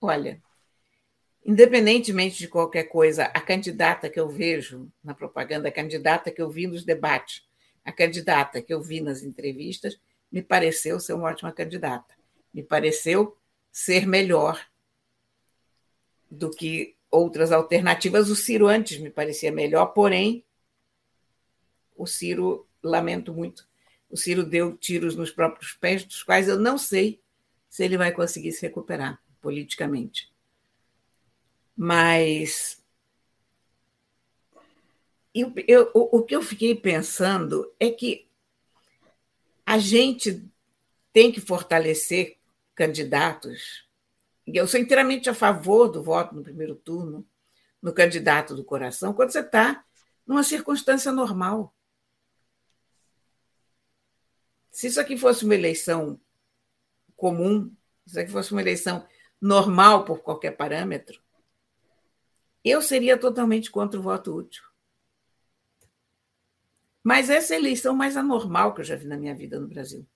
Olha, 0.00 0.42
independentemente 1.46 2.38
de 2.38 2.48
qualquer 2.48 2.84
coisa, 2.84 3.26
a 3.26 3.40
candidata 3.40 4.10
que 4.10 4.18
eu 4.18 4.28
vejo 4.28 4.90
na 5.02 5.14
propaganda, 5.14 5.68
a 5.68 5.72
candidata 5.72 6.32
que 6.32 6.42
eu 6.42 6.50
vi 6.50 6.66
nos 6.66 6.84
debates, 6.84 7.46
a 7.84 7.92
candidata 7.92 8.62
que 8.62 8.72
eu 8.72 8.80
vi 8.80 9.00
nas 9.00 9.22
entrevistas, 9.22 9.98
me 10.30 10.42
pareceu 10.42 10.98
ser 10.98 11.12
uma 11.12 11.28
ótima 11.28 11.52
candidata. 11.52 12.14
Me 12.52 12.62
pareceu 12.62 13.36
ser 13.70 14.06
melhor 14.06 14.64
do 16.30 16.50
que 16.50 16.96
outras 17.10 17.52
alternativas. 17.52 18.28
O 18.28 18.36
Ciro 18.36 18.66
antes 18.66 18.98
me 18.98 19.10
parecia 19.10 19.52
melhor, 19.52 19.86
porém, 19.86 20.44
o 21.96 22.06
Ciro, 22.06 22.66
lamento 22.82 23.32
muito, 23.32 23.66
o 24.10 24.16
Ciro 24.16 24.44
deu 24.44 24.76
tiros 24.76 25.16
nos 25.16 25.30
próprios 25.30 25.72
pés, 25.72 26.04
dos 26.04 26.22
quais 26.22 26.48
eu 26.48 26.58
não 26.58 26.76
sei 26.78 27.20
se 27.68 27.84
ele 27.84 27.96
vai 27.96 28.12
conseguir 28.12 28.52
se 28.52 28.62
recuperar 28.62 29.20
politicamente. 29.40 30.32
Mas 31.76 32.83
eu, 35.34 35.52
eu, 35.66 35.90
o, 35.92 36.22
que 36.22 36.36
eu 36.36 36.42
fiquei 36.42 36.74
pensando 36.74 37.72
é 37.80 37.90
que 37.90 38.28
a 39.66 39.78
gente 39.78 40.48
tem 41.12 41.32
que 41.32 41.40
fortalecer 41.40 42.38
candidatos 42.74 43.84
eu 44.46 44.66
sou 44.66 44.78
inteiramente 44.78 45.30
a 45.30 45.34
favor 45.34 45.88
do 45.88 46.02
voto 46.02 46.34
no 46.34 46.42
primeiro 46.42 46.74
turno, 46.74 47.26
no 47.80 47.92
candidato 47.92 48.54
do 48.54 48.64
coração, 48.64 49.14
quando 49.14 49.30
você 49.30 49.40
está 49.40 49.84
numa 50.26 50.42
circunstância 50.42 51.10
normal. 51.12 51.74
Se 54.70 54.88
isso 54.88 55.00
aqui 55.00 55.16
fosse 55.16 55.44
uma 55.44 55.54
eleição 55.54 56.20
comum, 57.16 57.74
se 58.04 58.12
isso 58.12 58.20
aqui 58.20 58.30
fosse 58.30 58.52
uma 58.52 58.60
eleição 58.60 59.06
normal 59.40 60.04
por 60.04 60.20
qualquer 60.20 60.56
parâmetro, 60.56 61.22
eu 62.62 62.82
seria 62.82 63.18
totalmente 63.18 63.70
contra 63.70 63.98
o 63.98 64.02
voto 64.02 64.34
útil. 64.34 64.62
Mas 67.04 67.28
essa 67.28 67.52
é 67.52 67.56
a 67.56 67.60
eleição 67.60 67.94
mais 67.94 68.16
anormal 68.16 68.74
que 68.74 68.80
eu 68.80 68.84
já 68.84 68.96
vi 68.96 69.06
na 69.06 69.18
minha 69.18 69.34
vida 69.34 69.60
no 69.60 69.68
Brasil. 69.68 70.08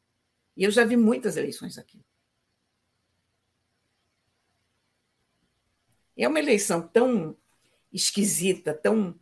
E 0.57 0.65
eu 0.65 0.71
já 0.71 0.87
vi 0.87 0.97
muitas 0.97 1.37
eleições 1.37 1.77
aqui. 1.77 2.03
É 6.17 6.27
uma 6.27 6.39
eleição 6.39 6.81
tão 6.81 7.37
esquisita, 7.93 8.73
tão 8.73 9.15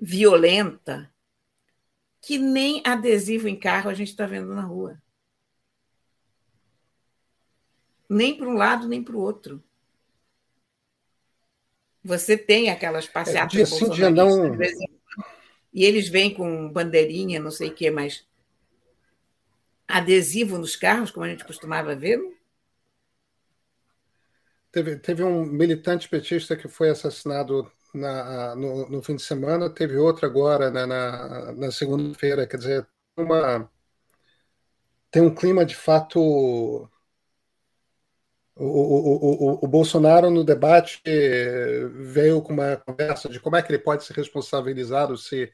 violenta, 0.00 1.12
que 2.22 2.38
nem 2.38 2.82
adesivo 2.84 3.48
em 3.48 3.58
carro 3.58 3.90
a 3.90 3.94
gente 3.94 4.08
está 4.08 4.26
vendo 4.26 4.54
na 4.54 4.62
rua. 4.62 5.00
Nem 8.08 8.36
para 8.36 8.48
um 8.48 8.54
lado, 8.54 8.88
nem 8.88 9.04
para 9.04 9.14
o 9.14 9.20
outro. 9.20 9.62
Você 12.02 12.38
tem 12.38 12.70
aquelas 12.70 13.06
passeatas 13.06 13.54
é, 13.54 13.56
dia 13.58 13.66
sim, 13.66 13.90
dia 13.90 14.08
não... 14.08 14.56
e 15.72 15.84
eles 15.84 16.08
vêm 16.08 16.32
com 16.32 16.70
bandeirinha, 16.70 17.40
não 17.40 17.50
sei 17.50 17.68
o 17.68 17.74
quê, 17.74 17.90
mas 17.90 18.26
adesivo 19.86 20.58
nos 20.58 20.76
carros, 20.76 21.10
como 21.10 21.24
a 21.24 21.28
gente 21.28 21.44
costumava 21.44 21.94
ver, 21.94 22.20
teve, 24.70 24.96
teve 24.96 25.22
um 25.24 25.44
militante 25.44 26.08
petista 26.08 26.56
que 26.56 26.68
foi 26.68 26.90
assassinado 26.90 27.70
na, 27.94 28.54
no, 28.54 28.88
no, 28.88 29.02
fim 29.02 29.16
de 29.16 29.22
semana, 29.22 29.70
teve 29.70 29.96
outro 29.96 30.26
agora 30.26 30.70
né, 30.70 30.86
na, 30.86 31.52
na 31.52 31.70
segunda-feira. 31.70 32.46
Quer 32.46 32.58
dizer, 32.58 32.88
uma, 33.16 33.70
tem 35.10 35.22
um 35.22 35.34
clima 35.34 35.64
de 35.64 35.74
fato. 35.74 36.88
O, 38.58 38.64
o, 38.64 39.54
o, 39.54 39.58
o, 39.62 39.68
Bolsonaro, 39.68 40.30
no 40.30 40.42
debate, 40.42 41.00
veio 41.92 42.42
com 42.42 42.52
uma 42.52 42.76
conversa 42.76 43.28
de 43.28 43.38
como 43.38 43.54
é 43.56 43.62
que 43.62 43.70
ele 43.70 43.78
pode 43.78 44.04
ser 44.04 44.14
responsabilizado 44.14 45.16
se 45.16 45.50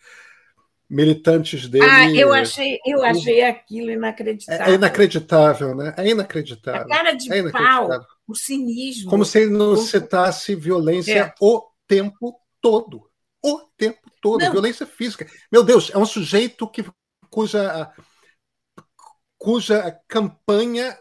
militantes 0.88 1.68
dele. 1.68 1.84
Ah, 1.84 2.10
eu 2.10 2.32
achei, 2.32 2.78
eu 2.86 3.02
achei 3.02 3.42
aquilo 3.42 3.90
inacreditável. 3.90 4.66
É, 4.66 4.74
inacreditável, 4.74 5.74
né? 5.74 5.94
É 5.96 6.08
inacreditável. 6.08 6.82
A 6.82 6.88
cara 6.88 7.12
de 7.12 7.32
é 7.32 7.50
pau, 7.50 7.88
o 8.26 8.34
cinismo. 8.34 9.10
Como 9.10 9.24
se 9.24 9.40
ele 9.40 9.50
não 9.50 9.76
citasse 9.76 10.54
violência 10.54 11.18
é. 11.18 11.34
o 11.40 11.62
tempo 11.86 12.38
todo. 12.60 13.08
O 13.42 13.60
tempo 13.76 14.10
todo. 14.20 14.40
Não. 14.40 14.52
Violência 14.52 14.86
física. 14.86 15.26
Meu 15.50 15.62
Deus, 15.62 15.90
é 15.92 15.98
um 15.98 16.06
sujeito 16.06 16.66
que, 16.68 16.84
cuja, 17.28 17.92
cuja 19.36 19.98
campanha 20.08 20.96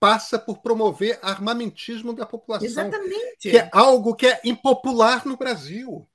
passa 0.00 0.38
por 0.38 0.60
promover 0.62 1.18
armamentismo 1.22 2.12
da 2.12 2.24
população. 2.24 2.66
Exatamente. 2.66 3.50
Que 3.50 3.58
é 3.58 3.70
algo 3.72 4.14
que 4.14 4.26
é 4.26 4.40
impopular 4.44 5.26
no 5.26 5.36
Brasil. 5.36 6.08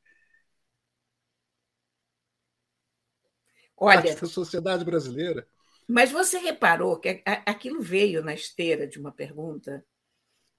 Olha, 3.75 4.15
da 4.15 4.27
sociedade 4.27 4.85
brasileira. 4.85 5.47
Mas 5.87 6.11
você 6.11 6.37
reparou 6.37 6.97
que 6.99 7.21
aquilo 7.45 7.81
veio 7.81 8.23
na 8.23 8.33
esteira 8.33 8.87
de 8.87 8.97
uma 8.97 9.11
pergunta 9.11 9.85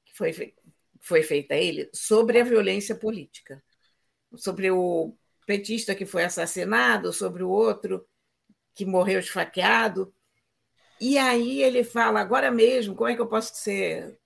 que 0.04 0.14
foi, 0.14 0.54
foi 1.00 1.22
feita 1.22 1.54
a 1.54 1.58
ele 1.58 1.88
sobre 1.94 2.38
a 2.38 2.44
violência 2.44 2.94
política, 2.94 3.62
sobre 4.36 4.70
o 4.70 5.16
petista 5.46 5.94
que 5.94 6.04
foi 6.04 6.24
assassinado, 6.24 7.12
sobre 7.12 7.42
o 7.42 7.48
outro 7.48 8.06
que 8.74 8.84
morreu 8.84 9.20
esfaqueado. 9.20 10.14
E 11.00 11.18
aí 11.18 11.62
ele 11.62 11.84
fala, 11.84 12.20
agora 12.20 12.50
mesmo, 12.50 12.94
como 12.94 13.08
é 13.08 13.14
que 13.14 13.20
eu 13.20 13.26
posso 13.26 13.54
ser, 13.54 14.18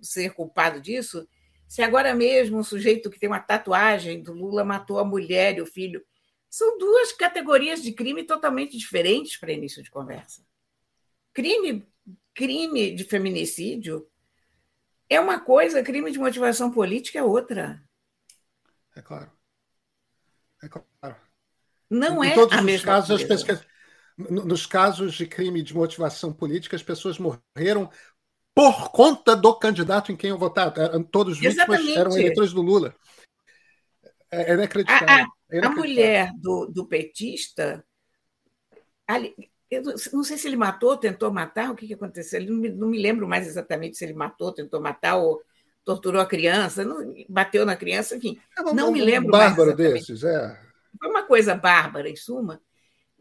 ser 0.00 0.32
culpado 0.34 0.80
disso? 0.80 1.26
Se 1.66 1.82
agora 1.82 2.14
mesmo 2.14 2.58
um 2.58 2.62
sujeito 2.62 3.10
que 3.10 3.18
tem 3.18 3.28
uma 3.28 3.40
tatuagem 3.40 4.22
do 4.22 4.32
Lula 4.32 4.64
matou 4.64 4.98
a 4.98 5.04
mulher 5.04 5.56
e 5.56 5.62
o 5.62 5.66
filho. 5.66 6.04
São 6.50 6.76
duas 6.76 7.12
categorias 7.12 7.82
de 7.82 7.92
crime 7.92 8.24
totalmente 8.24 8.76
diferentes 8.76 9.38
para 9.38 9.52
início 9.52 9.82
de 9.82 9.90
conversa. 9.90 10.44
Crime, 11.32 11.88
crime 12.34 12.94
de 12.94 13.04
feminicídio 13.04 14.06
é 15.08 15.18
uma 15.18 15.40
coisa, 15.40 15.82
crime 15.82 16.12
de 16.12 16.18
motivação 16.18 16.70
política 16.70 17.18
é 17.18 17.22
outra. 17.22 17.82
É 18.94 19.00
claro. 19.00 19.32
É 20.62 20.68
claro. 20.68 21.16
Não 21.88 22.22
em 22.22 22.30
é 22.30 22.34
todos 22.34 22.56
os 22.56 22.82
casos, 22.82 23.24
coisa. 23.24 23.66
Nos 24.16 24.66
casos 24.66 25.14
de 25.14 25.26
crime 25.26 25.62
de 25.62 25.74
motivação 25.74 26.32
política, 26.32 26.76
as 26.76 26.82
pessoas 26.82 27.18
morreram 27.18 27.90
por 28.54 28.90
conta 28.90 29.34
do 29.34 29.54
candidato 29.54 30.12
em 30.12 30.16
quem 30.16 30.30
eu 30.30 30.38
votava. 30.38 30.72
Todos 31.10 31.38
vítimas 31.38 31.56
Exatamente. 31.56 31.98
eram 31.98 32.12
eleitores 32.12 32.52
do 32.52 32.62
Lula. 32.62 32.94
É, 34.30 34.50
é 34.50 34.54
inacreditável. 34.54 35.08
A, 35.08 35.22
a, 35.22 35.26
é 35.50 35.64
a 35.64 35.70
mulher 35.70 36.32
do, 36.34 36.66
do 36.66 36.86
petista, 36.86 37.84
ali, 39.06 39.34
eu 39.70 39.82
não 40.12 40.22
sei 40.22 40.36
se 40.36 40.46
ele 40.46 40.56
matou, 40.56 40.96
tentou 40.96 41.32
matar, 41.32 41.70
o 41.70 41.74
que, 41.74 41.86
que 41.86 41.94
aconteceu? 41.94 42.40
Ele 42.40 42.50
não 42.50 42.58
me, 42.58 42.68
não 42.68 42.88
me 42.88 43.00
lembro 43.00 43.26
mais 43.26 43.46
exatamente 43.46 43.96
se 43.96 44.04
ele 44.04 44.12
matou, 44.12 44.52
tentou 44.52 44.80
matar 44.80 45.16
ou 45.16 45.42
torturou 45.84 46.20
a 46.20 46.26
criança, 46.26 46.84
não, 46.84 47.14
bateu 47.28 47.64
na 47.64 47.74
criança, 47.74 48.16
enfim. 48.16 48.38
É 48.56 48.62
um, 48.62 48.74
não 48.74 48.88
um, 48.90 48.92
me 48.92 49.00
lembro 49.00 49.28
um 49.28 49.32
bárbaro 49.32 49.74
desses, 49.74 50.22
é. 50.22 50.60
Foi 50.98 51.08
uma 51.08 51.24
coisa 51.24 51.54
bárbara, 51.54 52.08
em 52.08 52.16
suma. 52.16 52.60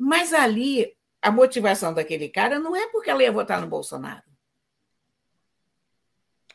Mas 0.03 0.33
ali, 0.33 0.97
a 1.21 1.29
motivação 1.29 1.93
daquele 1.93 2.27
cara 2.27 2.57
não 2.57 2.75
é 2.75 2.87
porque 2.87 3.07
ela 3.07 3.21
ia 3.21 3.31
votar 3.31 3.61
no 3.61 3.67
Bolsonaro. 3.67 4.23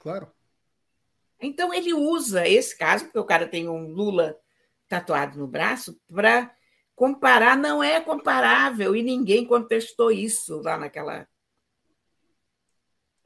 Claro. 0.01 0.33
Então 1.41 1.73
ele 1.73 1.95
usa 1.95 2.49
esse 2.49 2.77
caso, 2.77 3.05
porque 3.05 3.21
o 3.21 3.25
cara 3.25 3.47
tem 3.47 3.69
um 3.69 3.87
Lula 3.87 4.37
tatuado 4.89 5.39
no 5.39 5.47
braço 5.47 5.97
para 6.13 6.53
comparar, 6.97 7.57
não 7.57 7.85
é 7.85 8.01
comparável 8.01 8.97
e 8.97 9.03
ninguém 9.05 9.47
contestou 9.47 10.11
isso 10.11 10.61
lá 10.63 10.77
naquela. 10.77 11.29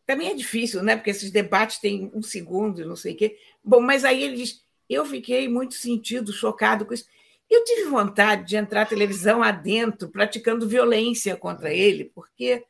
Também 0.05 0.29
é 0.29 0.35
difícil, 0.35 0.83
né? 0.83 0.97
Porque 0.97 1.11
esses 1.11 1.31
debates 1.31 1.79
têm 1.79 2.11
um 2.13 2.23
segundo, 2.23 2.85
não 2.85 2.97
sei 2.97 3.15
o 3.15 3.17
quê. 3.17 3.39
Bom, 3.65 3.81
mas 3.81 4.05
aí 4.05 4.23
ele 4.23 4.37
diz: 4.37 4.63
eu 4.87 5.07
fiquei 5.07 5.49
muito 5.49 5.77
sentido, 5.77 6.31
chocado 6.31 6.85
com 6.85 6.93
isso. 6.93 7.07
Eu 7.51 7.65
tive 7.65 7.91
vontade 7.91 8.47
de 8.47 8.57
entrar 8.57 8.87
televisão 8.87 9.43
adentro, 9.43 10.09
praticando 10.09 10.69
violência 10.69 11.37
contra 11.37 11.75
ele, 11.75 12.05
porque 12.15 12.65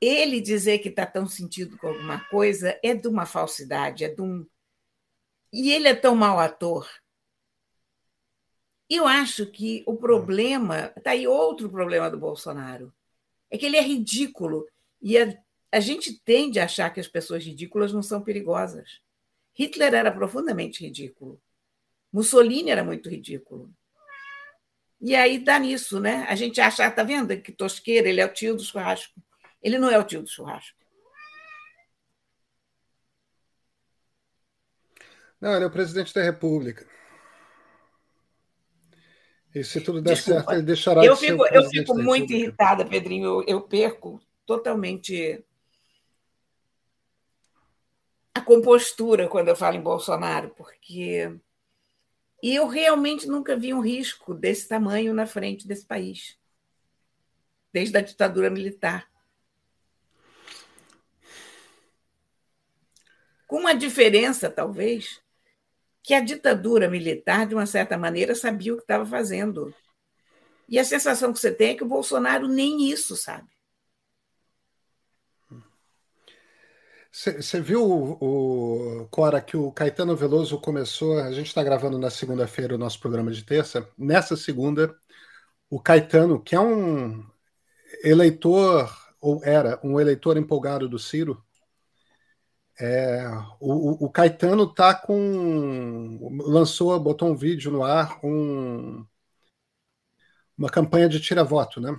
ele 0.00 0.40
dizer 0.40 0.78
que 0.78 0.88
está 0.88 1.06
tão 1.06 1.26
sentido 1.26 1.76
com 1.76 1.88
alguma 1.88 2.18
coisa 2.30 2.78
é 2.82 2.94
de 2.94 3.06
uma 3.06 3.26
falsidade, 3.26 4.04
é 4.04 4.08
de 4.08 4.22
um. 4.22 4.46
E 5.52 5.70
ele 5.70 5.86
é 5.86 5.94
tão 5.94 6.16
mau 6.16 6.40
ator 6.40 6.88
eu 8.94 9.06
acho 9.06 9.46
que 9.46 9.82
o 9.86 9.96
problema, 9.96 10.92
está 10.96 11.12
aí 11.12 11.26
outro 11.26 11.70
problema 11.70 12.10
do 12.10 12.18
Bolsonaro, 12.18 12.92
é 13.50 13.56
que 13.56 13.64
ele 13.64 13.78
é 13.78 13.82
ridículo. 13.82 14.66
E 15.00 15.16
a, 15.16 15.34
a 15.72 15.80
gente 15.80 16.20
tende 16.22 16.60
a 16.60 16.64
achar 16.64 16.90
que 16.90 17.00
as 17.00 17.08
pessoas 17.08 17.42
ridículas 17.42 17.90
não 17.90 18.02
são 18.02 18.22
perigosas. 18.22 19.00
Hitler 19.54 19.94
era 19.94 20.12
profundamente 20.12 20.84
ridículo. 20.84 21.40
Mussolini 22.12 22.70
era 22.70 22.84
muito 22.84 23.08
ridículo. 23.08 23.72
E 25.00 25.16
aí 25.16 25.38
dá 25.38 25.58
nisso, 25.58 25.98
né? 25.98 26.24
A 26.28 26.34
gente 26.36 26.60
acha, 26.60 26.88
tá 26.90 27.02
vendo 27.02 27.36
que 27.40 27.50
tosqueira, 27.50 28.08
ele 28.08 28.20
é 28.20 28.26
o 28.26 28.32
tio 28.32 28.54
do 28.54 28.62
churrasco. 28.62 29.20
Ele 29.62 29.78
não 29.78 29.90
é 29.90 29.98
o 29.98 30.04
tio 30.04 30.22
do 30.22 30.28
churrasco. 30.28 30.78
Não, 35.40 35.54
ele 35.56 35.64
é 35.64 35.66
o 35.66 35.72
presidente 35.72 36.14
da 36.14 36.22
República. 36.22 36.86
E 39.54 39.64
se 39.64 39.80
tudo 39.80 40.00
der 40.00 40.14
Desculpa. 40.14 40.40
certo, 40.40 40.52
ele 40.52 40.62
deixará 40.62 41.04
eu 41.04 41.14
de 41.14 41.20
fico, 41.20 41.46
Eu 41.46 41.64
fico 41.68 41.98
muito 41.98 42.32
irritada, 42.32 42.86
Pedrinho. 42.86 43.24
Eu, 43.24 43.44
eu 43.46 43.60
perco 43.60 44.20
totalmente 44.46 45.44
a 48.34 48.40
compostura 48.40 49.28
quando 49.28 49.48
eu 49.48 49.56
falo 49.56 49.76
em 49.76 49.82
Bolsonaro, 49.82 50.50
porque 50.50 51.38
e 52.42 52.54
eu 52.54 52.66
realmente 52.66 53.28
nunca 53.28 53.56
vi 53.56 53.72
um 53.72 53.80
risco 53.80 54.34
desse 54.34 54.66
tamanho 54.66 55.14
na 55.14 55.26
frente 55.26 55.68
desse 55.68 55.86
país, 55.86 56.36
desde 57.72 57.96
a 57.96 58.00
ditadura 58.00 58.50
militar. 58.50 59.08
Com 63.46 63.60
uma 63.60 63.74
diferença, 63.74 64.50
talvez, 64.50 65.22
que 66.02 66.14
a 66.14 66.20
ditadura 66.20 66.90
militar, 66.90 67.46
de 67.46 67.54
uma 67.54 67.66
certa 67.66 67.96
maneira, 67.96 68.34
sabia 68.34 68.72
o 68.72 68.76
que 68.76 68.82
estava 68.82 69.06
fazendo. 69.06 69.72
E 70.68 70.78
a 70.78 70.84
sensação 70.84 71.32
que 71.32 71.38
você 71.38 71.52
tem 71.52 71.70
é 71.70 71.74
que 71.76 71.84
o 71.84 71.88
Bolsonaro 71.88 72.48
nem 72.48 72.90
isso 72.90 73.14
sabe. 73.14 73.51
Você 77.12 77.60
viu, 77.60 77.84
o, 77.84 79.06
Cora, 79.10 79.40
que 79.42 79.54
o 79.54 79.70
Caetano 79.70 80.16
Veloso 80.16 80.58
começou. 80.58 81.18
A 81.18 81.30
gente 81.30 81.48
está 81.48 81.62
gravando 81.62 81.98
na 81.98 82.08
segunda-feira 82.08 82.74
o 82.74 82.78
nosso 82.78 82.98
programa 82.98 83.30
de 83.30 83.44
terça. 83.44 83.86
Nessa 83.98 84.34
segunda, 84.34 84.96
o 85.68 85.78
Caetano, 85.80 86.42
que 86.42 86.54
é 86.54 86.60
um 86.60 87.22
eleitor, 88.02 88.90
ou 89.20 89.44
era 89.44 89.78
um 89.84 90.00
eleitor 90.00 90.38
empolgado 90.38 90.88
do 90.88 90.98
Ciro, 90.98 91.44
é, 92.80 93.28
o, 93.60 94.06
o, 94.06 94.10
Caetano 94.10 94.66
tá 94.72 94.94
com. 94.94 96.18
lançou, 96.46 96.98
botou 96.98 97.28
um 97.30 97.36
vídeo 97.36 97.70
no 97.70 97.84
ar, 97.84 98.18
um, 98.24 99.06
uma 100.56 100.70
campanha 100.70 101.08
de 101.08 101.20
tira-voto, 101.20 101.80
né? 101.80 101.94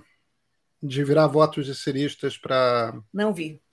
De 0.82 1.04
virar 1.04 1.28
votos 1.28 1.66
de 1.66 1.74
ciristas 1.74 2.36
para. 2.36 3.00
Não 3.12 3.32
vi. 3.32 3.63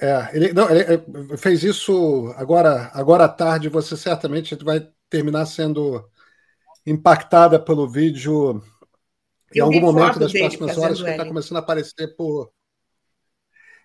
É, 0.00 0.30
ele, 0.32 0.52
não, 0.52 0.68
ele 0.70 1.36
fez 1.36 1.62
isso 1.62 2.32
agora, 2.36 2.90
agora 2.92 3.24
à 3.24 3.28
tarde. 3.28 3.68
Você 3.68 3.96
certamente 3.96 4.54
vai 4.56 4.88
terminar 5.08 5.46
sendo 5.46 6.04
impactada 6.84 7.60
pelo 7.60 7.88
vídeo 7.88 8.62
em 9.54 9.60
algum 9.60 9.80
momento 9.80 10.18
das 10.18 10.32
próximas 10.32 10.76
horas, 10.76 11.02
que 11.02 11.10
está 11.10 11.26
começando 11.26 11.56
a 11.58 11.60
aparecer 11.60 12.16
por 12.16 12.52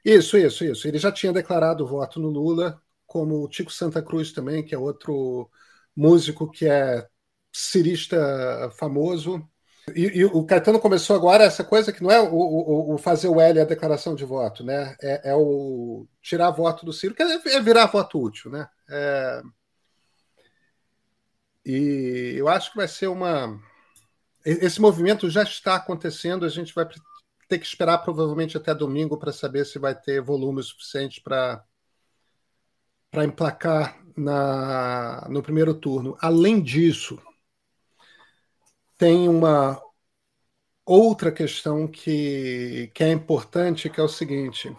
isso, 0.04 0.38
isso, 0.38 0.64
isso. 0.64 0.88
Ele 0.88 0.98
já 0.98 1.12
tinha 1.12 1.34
declarado 1.34 1.86
voto 1.86 2.20
no 2.20 2.30
Lula, 2.30 2.82
como 3.06 3.44
o 3.44 3.50
Tico 3.50 3.72
Santa 3.72 4.02
Cruz 4.02 4.32
também, 4.32 4.64
que 4.64 4.74
é 4.74 4.78
outro 4.78 5.50
músico 5.96 6.50
que 6.50 6.66
é 6.66 7.06
cirista 7.52 8.72
famoso. 8.78 9.46
E, 9.96 10.20
e, 10.20 10.26
o 10.26 10.44
Caetano 10.44 10.80
começou 10.80 11.16
agora 11.16 11.46
essa 11.46 11.64
coisa 11.64 11.94
que 11.94 12.04
não 12.04 12.12
é 12.12 12.20
o, 12.20 12.34
o, 12.34 12.94
o 12.96 12.98
fazer 12.98 13.30
o 13.30 13.40
L 13.40 13.60
a 13.60 13.66
declaração 13.66 14.16
de 14.16 14.26
voto, 14.26 14.64
né? 14.64 14.96
É, 15.02 15.32
é, 15.32 15.36
o 15.36 16.06
tirar 16.22 16.52
voto 16.52 16.86
do 16.86 16.92
Ciro, 16.92 17.16
que 17.16 17.24
é, 17.24 17.62
virar 17.62 17.86
voto 17.88 18.22
útil, 18.22 18.52
né? 18.52 18.68
É... 18.90 19.42
E 21.66 22.36
eu 22.38 22.48
acho 22.48 22.72
que 22.72 22.78
vai 22.78 22.88
ser 22.88 23.08
uma. 23.08 23.60
Esse 24.46 24.80
movimento 24.80 25.30
já 25.30 25.44
está 25.44 25.76
acontecendo, 25.76 26.46
a 26.46 26.50
gente 26.50 26.74
vai 26.74 26.88
ter 27.48 27.60
que 27.60 27.66
esperar 27.66 27.98
provavelmente 28.00 28.58
até 28.58 28.74
domingo 28.74 29.18
para 29.18 29.34
saber 29.34 29.66
se 29.66 29.80
vai 29.80 29.96
ter 29.96 30.22
volume 30.22 30.64
suficiente 30.64 31.22
para 31.22 31.64
para 33.10 33.26
emplacar 33.26 34.02
na, 34.16 35.28
no 35.30 35.42
primeiro 35.42 35.74
turno. 35.74 36.18
Além 36.22 36.62
disso, 36.62 37.20
tem 38.98 39.30
uma 39.30 39.82
outra 40.86 41.32
questão 41.32 41.88
que, 41.88 42.90
que 42.94 43.04
é 43.04 43.12
importante, 43.12 43.90
que 43.90 44.00
é 44.00 44.04
o 44.04 44.08
seguinte: 44.08 44.76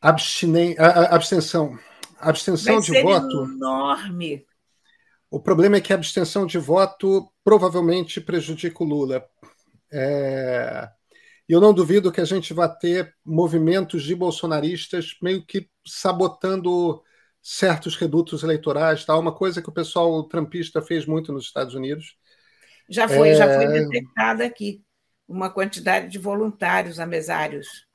abstinen, 0.00 0.76
a, 0.78 0.86
a, 0.86 1.14
abstenção. 1.14 1.78
A 2.18 2.28
abstenção 2.30 2.74
Vai 2.74 2.82
de 2.82 3.02
voto. 3.02 3.44
enorme. 3.44 4.46
O 5.30 5.40
problema 5.40 5.76
é 5.76 5.80
que 5.80 5.92
a 5.92 5.96
abstenção 5.96 6.46
de 6.46 6.58
voto 6.58 7.28
provavelmente 7.42 8.20
prejudica 8.20 8.82
o 8.82 8.86
Lula. 8.86 9.26
É... 9.92 10.88
Eu 11.48 11.60
não 11.60 11.74
duvido 11.74 12.12
que 12.12 12.20
a 12.20 12.24
gente 12.24 12.54
vá 12.54 12.68
ter 12.68 13.14
movimentos 13.24 14.02
de 14.02 14.14
bolsonaristas 14.14 15.16
meio 15.20 15.44
que 15.44 15.68
sabotando 15.86 17.02
certos 17.46 17.94
redutos 17.94 18.42
eleitorais, 18.42 19.04
tal, 19.04 19.20
uma 19.20 19.30
coisa 19.30 19.60
que 19.60 19.68
o 19.68 19.72
pessoal 19.72 20.24
trampista 20.24 20.80
fez 20.80 21.04
muito 21.04 21.30
nos 21.30 21.44
Estados 21.44 21.74
Unidos. 21.74 22.16
Já 22.88 23.06
foi, 23.06 23.28
é... 23.28 23.34
já 23.34 23.54
foi 23.54 23.66
detectada 23.66 24.46
aqui 24.46 24.82
uma 25.28 25.50
quantidade 25.50 26.08
de 26.08 26.18
voluntários 26.18 26.98
a 26.98 27.04
mesários. 27.04 27.86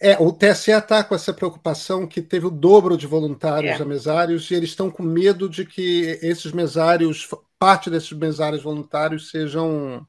É, 0.00 0.16
o 0.18 0.32
TSE 0.32 0.70
está 0.70 1.04
com 1.04 1.14
essa 1.14 1.34
preocupação 1.34 2.06
que 2.06 2.22
teve 2.22 2.46
o 2.46 2.50
dobro 2.50 2.96
de 2.96 3.06
voluntários 3.06 3.78
é. 3.78 3.82
a 3.82 3.84
mesários 3.84 4.50
e 4.50 4.54
eles 4.54 4.70
estão 4.70 4.90
com 4.90 5.02
medo 5.02 5.50
de 5.50 5.66
que 5.66 6.18
esses 6.22 6.52
mesários, 6.52 7.28
parte 7.58 7.90
desses 7.90 8.12
mesários 8.12 8.62
voluntários 8.62 9.28
sejam 9.30 10.06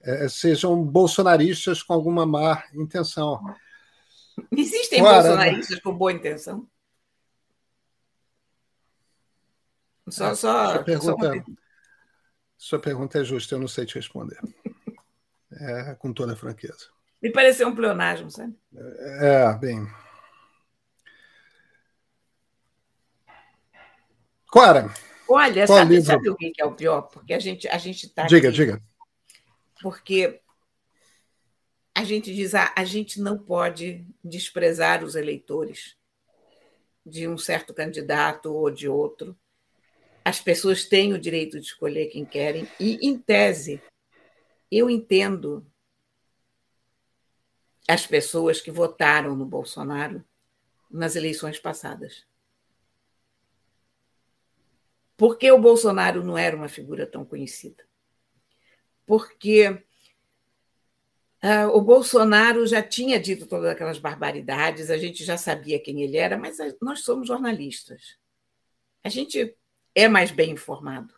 é, 0.00 0.28
sejam 0.28 0.80
bolsonaristas 0.80 1.82
com 1.82 1.92
alguma 1.92 2.24
má 2.24 2.62
intenção. 2.72 3.40
Existem 4.56 5.02
bolsonaristas 5.02 5.80
com 5.80 5.92
boa 5.92 6.12
intenção? 6.12 6.64
Só, 10.10 10.34
só, 10.34 10.72
sua, 10.72 10.84
pergunta, 10.84 11.32
só 11.34 11.52
sua 12.56 12.78
pergunta 12.78 13.18
é 13.18 13.24
justa, 13.24 13.54
eu 13.54 13.60
não 13.60 13.68
sei 13.68 13.86
te 13.86 13.94
responder. 13.94 14.38
É, 15.52 15.94
com 15.94 16.12
toda 16.12 16.34
a 16.34 16.36
franqueza. 16.36 16.88
Me 17.20 17.32
pareceu 17.32 17.68
um 17.68 17.74
pleonasmo, 17.74 18.30
sabe? 18.30 18.54
É, 19.20 19.52
bem. 19.54 19.86
Clara. 24.46 24.92
Olha, 25.28 25.66
sabe, 25.66 26.00
sabe, 26.00 26.30
o 26.30 26.36
que 26.36 26.52
é 26.58 26.64
o 26.64 26.74
pior? 26.74 27.02
Porque 27.02 27.34
a 27.34 27.38
gente 27.38 27.68
a 27.68 27.76
gente 27.76 28.06
está. 28.06 28.26
Diga, 28.26 28.48
aqui, 28.48 28.56
diga. 28.56 28.82
Porque 29.82 30.40
a 31.94 32.04
gente 32.04 32.34
diz, 32.34 32.54
ah, 32.54 32.72
a 32.76 32.84
gente 32.84 33.20
não 33.20 33.36
pode 33.36 34.06
desprezar 34.22 35.04
os 35.04 35.16
eleitores 35.16 35.96
de 37.04 37.26
um 37.26 37.36
certo 37.36 37.74
candidato 37.74 38.54
ou 38.54 38.70
de 38.70 38.88
outro 38.88 39.36
as 40.28 40.42
pessoas 40.42 40.84
têm 40.84 41.14
o 41.14 41.18
direito 41.18 41.58
de 41.58 41.64
escolher 41.64 42.08
quem 42.08 42.22
querem, 42.22 42.68
e, 42.78 42.98
em 43.00 43.18
tese, 43.18 43.80
eu 44.70 44.90
entendo 44.90 45.66
as 47.88 48.06
pessoas 48.06 48.60
que 48.60 48.70
votaram 48.70 49.34
no 49.34 49.46
Bolsonaro 49.46 50.22
nas 50.90 51.16
eleições 51.16 51.58
passadas. 51.58 52.26
Porque 55.16 55.50
o 55.50 55.58
Bolsonaro 55.58 56.22
não 56.22 56.36
era 56.36 56.54
uma 56.54 56.68
figura 56.68 57.06
tão 57.06 57.24
conhecida. 57.24 57.82
Porque 59.06 59.70
uh, 61.42 61.68
o 61.72 61.80
Bolsonaro 61.80 62.66
já 62.66 62.82
tinha 62.82 63.18
dito 63.18 63.46
todas 63.46 63.70
aquelas 63.70 63.98
barbaridades, 63.98 64.90
a 64.90 64.98
gente 64.98 65.24
já 65.24 65.38
sabia 65.38 65.80
quem 65.80 66.02
ele 66.02 66.18
era, 66.18 66.36
mas 66.36 66.58
nós 66.82 67.00
somos 67.00 67.26
jornalistas. 67.28 68.18
A 69.02 69.08
gente 69.08 69.57
é 69.98 70.06
mais 70.06 70.30
bem 70.30 70.52
informado. 70.52 71.12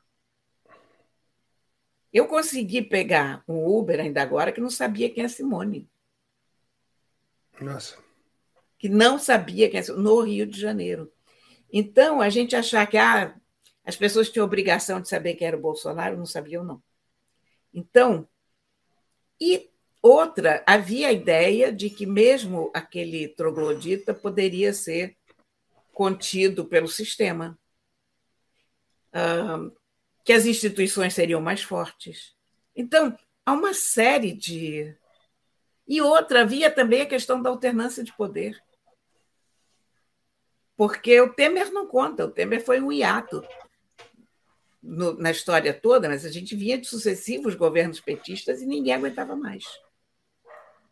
Eu 2.11 2.27
consegui 2.27 2.81
pegar 2.81 3.45
um 3.47 3.67
Uber 3.67 4.01
ainda 4.01 4.23
agora 4.23 4.51
que 4.51 4.61
não 4.61 4.71
sabia 4.71 5.11
quem 5.11 5.23
é 5.23 5.29
Simone. 5.29 5.87
Nossa. 7.61 7.99
Que 8.79 8.89
não 8.89 9.19
sabia 9.19 9.69
quem 9.69 9.79
é 9.79 9.83
Simone, 9.83 10.03
no 10.03 10.21
Rio 10.23 10.47
de 10.47 10.59
Janeiro. 10.59 11.13
Então, 11.71 12.23
a 12.23 12.31
gente 12.31 12.57
achar 12.57 12.87
que 12.87 12.97
ah, 12.97 13.39
as 13.85 13.97
pessoas 13.97 14.31
tinham 14.31 14.47
obrigação 14.47 14.99
de 14.99 15.11
saber 15.11 15.35
quem 15.35 15.47
era 15.47 15.59
o 15.59 15.61
Bolsonaro, 15.61 16.17
não 16.17 16.25
sabiam, 16.25 16.65
não. 16.65 16.83
Então, 17.75 18.27
e 19.39 19.69
outra, 20.01 20.65
havia 20.67 21.09
a 21.09 21.13
ideia 21.13 21.71
de 21.71 21.91
que 21.91 22.07
mesmo 22.07 22.71
aquele 22.73 23.29
troglodita 23.29 24.15
poderia 24.15 24.73
ser 24.73 25.19
contido 25.93 26.65
pelo 26.65 26.89
sistema 26.89 27.61
que 30.25 30.33
as 30.33 30.47
instituições 30.47 31.15
seriam 31.15 31.41
mais 31.41 31.63
fortes. 31.63 32.35
Então, 32.75 33.17
há 33.45 33.53
uma 33.53 33.75
série 33.75 34.33
de. 34.33 34.95
E 35.87 36.01
outra, 36.01 36.43
havia 36.43 36.71
também 36.71 37.03
a 37.03 37.07
questão 37.07 37.43
da 37.43 37.51
alternância 37.51 38.05
de 38.05 38.13
poder. 38.13 38.63
Porque 40.77 41.21
o 41.21 41.33
Temer 41.35 41.71
não 41.73 41.87
conta, 41.87 42.25
o 42.25 42.31
Temer 42.31 42.65
foi 42.65 42.81
um 42.81 42.91
hiato 42.91 43.43
no, 44.83 45.13
na 45.19 45.31
história 45.31 45.75
toda, 45.75 46.09
mas 46.09 46.25
a 46.25 46.31
gente 46.31 46.57
vinha 46.57 46.79
de 46.79 46.87
sucessivos 46.87 47.55
governos 47.55 48.01
petistas 48.01 48.63
e 48.63 48.67
ninguém 48.67 48.95
aguentava 48.95 49.37
mais. 49.37 49.65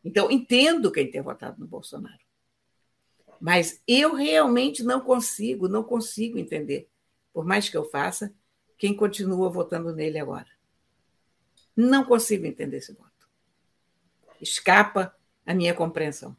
Então, 0.04 0.30
entendo 0.30 0.92
quem 0.92 1.10
tem 1.10 1.22
votado 1.22 1.58
no 1.58 1.66
Bolsonaro. 1.66 2.20
Mas 3.40 3.82
eu 3.86 4.14
realmente 4.14 4.82
não 4.82 5.00
consigo, 5.00 5.68
não 5.68 5.82
consigo 5.82 6.38
entender 6.38 6.88
por 7.38 7.44
mais 7.44 7.68
que 7.68 7.76
eu 7.76 7.84
faça, 7.84 8.34
quem 8.76 8.96
continua 8.96 9.48
votando 9.48 9.94
nele 9.94 10.18
agora. 10.18 10.48
Não 11.76 12.04
consigo 12.04 12.44
entender 12.44 12.78
esse 12.78 12.92
voto. 12.92 13.30
Escapa 14.40 15.16
a 15.46 15.54
minha 15.54 15.72
compreensão. 15.72 16.36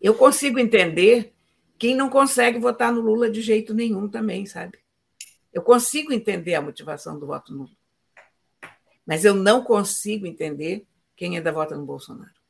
Eu 0.00 0.12
consigo 0.16 0.58
entender 0.58 1.32
quem 1.78 1.94
não 1.94 2.10
consegue 2.10 2.58
votar 2.58 2.92
no 2.92 3.00
Lula 3.00 3.30
de 3.30 3.40
jeito 3.40 3.72
nenhum 3.72 4.08
também, 4.08 4.44
sabe? 4.44 4.80
Eu 5.52 5.62
consigo 5.62 6.12
entender 6.12 6.56
a 6.56 6.60
motivação 6.60 7.16
do 7.16 7.28
voto 7.28 7.54
nulo. 7.54 7.76
Mas 9.06 9.24
eu 9.24 9.34
não 9.34 9.62
consigo 9.62 10.26
entender 10.26 10.84
quem 11.14 11.36
ainda 11.36 11.52
vota 11.52 11.76
no 11.76 11.86
Bolsonaro. 11.86 12.41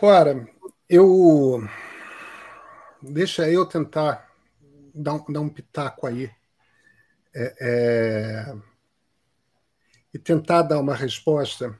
Clara, 0.00 0.48
eu. 0.88 1.62
Deixa 3.02 3.46
eu 3.50 3.66
tentar 3.66 4.30
dar 4.94 5.12
um, 5.12 5.24
dar 5.30 5.40
um 5.42 5.48
pitaco 5.50 6.06
aí. 6.06 6.30
É, 7.34 7.54
é... 7.60 8.54
E 10.14 10.18
tentar 10.18 10.62
dar 10.62 10.78
uma 10.78 10.94
resposta, 10.94 11.78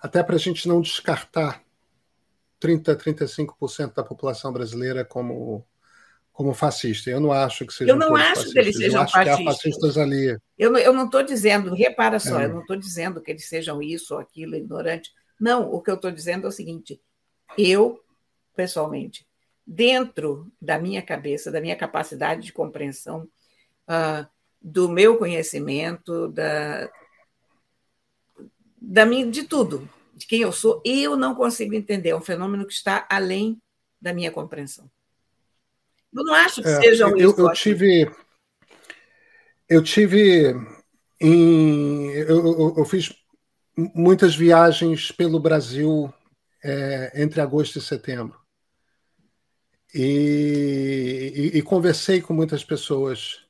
até 0.00 0.20
para 0.20 0.34
a 0.34 0.38
gente 0.38 0.66
não 0.66 0.80
descartar 0.80 1.62
30, 2.58 2.96
35% 2.96 3.94
da 3.94 4.02
população 4.02 4.52
brasileira 4.52 5.04
como, 5.04 5.64
como 6.32 6.52
fascista. 6.54 7.08
Eu 7.08 7.20
não 7.20 7.30
acho 7.30 7.64
que 7.64 7.72
sejam 7.72 7.94
Eu 7.94 8.00
não 8.00 8.16
acho 8.16 8.30
fascistas. 8.30 8.52
que 8.52 8.58
eles 8.58 8.76
sejam 8.76 9.02
eu 9.02 9.08
fascistas. 9.08 9.44
fascistas 9.44 9.96
ali. 9.96 10.36
Eu, 10.58 10.92
não 10.92 11.04
estou 11.04 11.22
dizendo, 11.22 11.72
repara 11.72 12.18
só, 12.18 12.40
é. 12.40 12.46
eu 12.46 12.48
não 12.48 12.62
estou 12.62 12.74
dizendo 12.74 13.22
que 13.22 13.30
eles 13.30 13.48
sejam 13.48 13.80
isso 13.80 14.12
ou 14.12 14.18
aquilo, 14.18 14.56
ignorante. 14.56 15.12
Não, 15.38 15.70
o 15.72 15.80
que 15.80 15.90
eu 15.90 15.94
estou 15.94 16.10
dizendo 16.10 16.46
é 16.46 16.48
o 16.48 16.52
seguinte: 16.52 17.00
eu, 17.56 18.02
pessoalmente, 18.54 19.26
dentro 19.66 20.50
da 20.60 20.78
minha 20.78 21.02
cabeça, 21.02 21.50
da 21.50 21.60
minha 21.60 21.76
capacidade 21.76 22.42
de 22.42 22.52
compreensão, 22.52 23.28
uh, 23.88 24.26
do 24.60 24.88
meu 24.88 25.18
conhecimento, 25.18 26.28
da, 26.28 26.90
da 28.80 29.04
minha, 29.04 29.26
de 29.30 29.44
tudo, 29.44 29.88
de 30.14 30.26
quem 30.26 30.40
eu 30.40 30.52
sou, 30.52 30.80
eu 30.84 31.16
não 31.16 31.34
consigo 31.34 31.74
entender. 31.74 32.10
É 32.10 32.16
um 32.16 32.20
fenômeno 32.20 32.66
que 32.66 32.72
está 32.72 33.06
além 33.10 33.60
da 34.00 34.12
minha 34.12 34.30
compreensão. 34.30 34.90
Eu 36.14 36.24
não 36.24 36.34
acho 36.34 36.62
que 36.62 36.68
é, 36.68 36.80
sejam 36.80 37.16
eu, 37.16 37.34
eu 37.36 37.52
tive 37.52 38.10
eu 39.68 39.82
tive 39.82 40.54
em 41.20 42.10
eu, 42.12 42.46
eu, 42.46 42.74
eu 42.78 42.84
fiz 42.84 43.12
muitas 43.76 44.34
viagens 44.34 45.12
pelo 45.12 45.38
Brasil 45.40 46.12
é, 46.64 47.22
entre 47.22 47.40
agosto 47.40 47.78
e 47.78 47.82
setembro. 47.82 48.38
e, 49.94 51.52
e, 51.54 51.58
e 51.58 51.62
conversei 51.62 52.20
com 52.20 52.34
muitas 52.34 52.64
pessoas, 52.64 53.46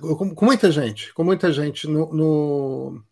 com, 0.00 0.34
com, 0.34 0.44
muita 0.44 0.70
gente, 0.70 1.12
com 1.14 1.24
muita 1.24 1.52
gente 1.52 1.86
no, 1.88 2.12
no, 2.12 3.04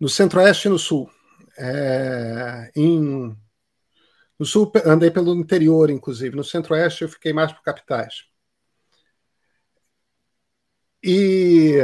no 0.00 0.08
Centro-Oeste 0.08 0.68
e 0.68 0.70
no 0.70 0.78
Sul. 0.78 1.10
É, 1.58 2.72
em, 2.74 3.36
no 4.38 4.46
Sul, 4.46 4.72
andei 4.84 5.10
pelo 5.10 5.34
interior, 5.34 5.90
inclusive. 5.90 6.34
No 6.36 6.44
Centro-Oeste, 6.44 7.02
eu 7.02 7.08
fiquei 7.08 7.32
mais 7.32 7.52
por 7.52 7.62
capitais. 7.62 8.24
E, 11.02 11.78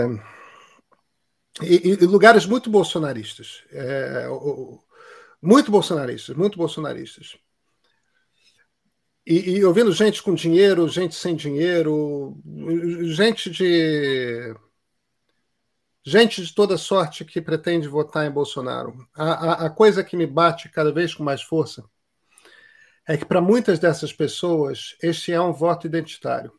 e, 1.63 1.89
e, 1.91 2.07
lugares 2.07 2.47
muito 2.47 2.71
bolsonaristas. 2.71 3.63
É, 3.71 4.27
muito 5.41 5.71
bolsonaristas, 5.71 6.37
muito 6.37 6.59
bolsonaristas. 6.59 7.37
E, 9.27 9.59
e 9.59 9.65
ouvindo 9.65 9.93
gente 9.93 10.23
com 10.23 10.35
dinheiro, 10.35 10.89
gente 10.89 11.15
sem 11.15 11.37
dinheiro, 11.37 12.37
gente 13.15 13.51
de 13.51 14.55
gente 16.05 16.43
de 16.43 16.55
toda 16.55 16.79
sorte 16.79 17.25
que 17.25 17.41
pretende 17.41 17.87
votar 17.87 18.27
em 18.27 18.31
Bolsonaro. 18.31 19.07
A, 19.15 19.33
a, 19.33 19.67
a 19.67 19.71
coisa 19.71 20.03
que 20.03 20.17
me 20.17 20.27
bate 20.27 20.71
cada 20.71 20.91
vez 20.91 21.15
com 21.15 21.23
mais 21.23 21.43
força 21.43 21.85
é 23.07 23.17
que 23.17 23.27
para 23.27 23.41
muitas 23.41 23.79
dessas 23.79 24.13
pessoas 24.13 24.97
este 25.03 25.33
é 25.33 25.41
um 25.41 25.53
voto 25.53 25.87
identitário. 25.87 26.53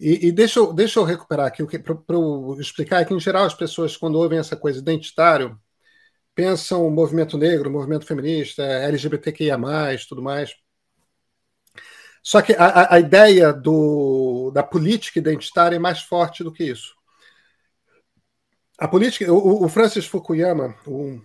E, 0.00 0.28
e 0.28 0.32
deixa, 0.32 0.58
eu, 0.58 0.72
deixa 0.72 0.98
eu 0.98 1.04
recuperar 1.04 1.46
aqui 1.46 1.62
para 1.78 1.94
explicar 2.58 3.04
que, 3.04 3.12
em 3.12 3.20
geral, 3.20 3.44
as 3.44 3.52
pessoas, 3.52 3.98
quando 3.98 4.14
ouvem 4.18 4.38
essa 4.38 4.56
coisa 4.56 4.78
identitário, 4.78 5.60
pensam 6.34 6.90
movimento 6.90 7.36
negro, 7.36 7.70
movimento 7.70 8.06
feminista, 8.06 8.62
LGBTQIA, 8.62 9.58
tudo 10.08 10.22
mais. 10.22 10.54
Só 12.22 12.40
que 12.40 12.54
a, 12.54 12.94
a 12.94 12.98
ideia 12.98 13.52
do, 13.52 14.50
da 14.54 14.62
política 14.62 15.18
identitária 15.18 15.76
é 15.76 15.78
mais 15.78 16.00
forte 16.00 16.42
do 16.42 16.52
que 16.52 16.64
isso. 16.64 16.94
A 18.78 18.88
política, 18.88 19.30
o, 19.30 19.64
o 19.64 19.68
Francis 19.68 20.06
Fukuyama, 20.06 20.74
um 20.86 21.22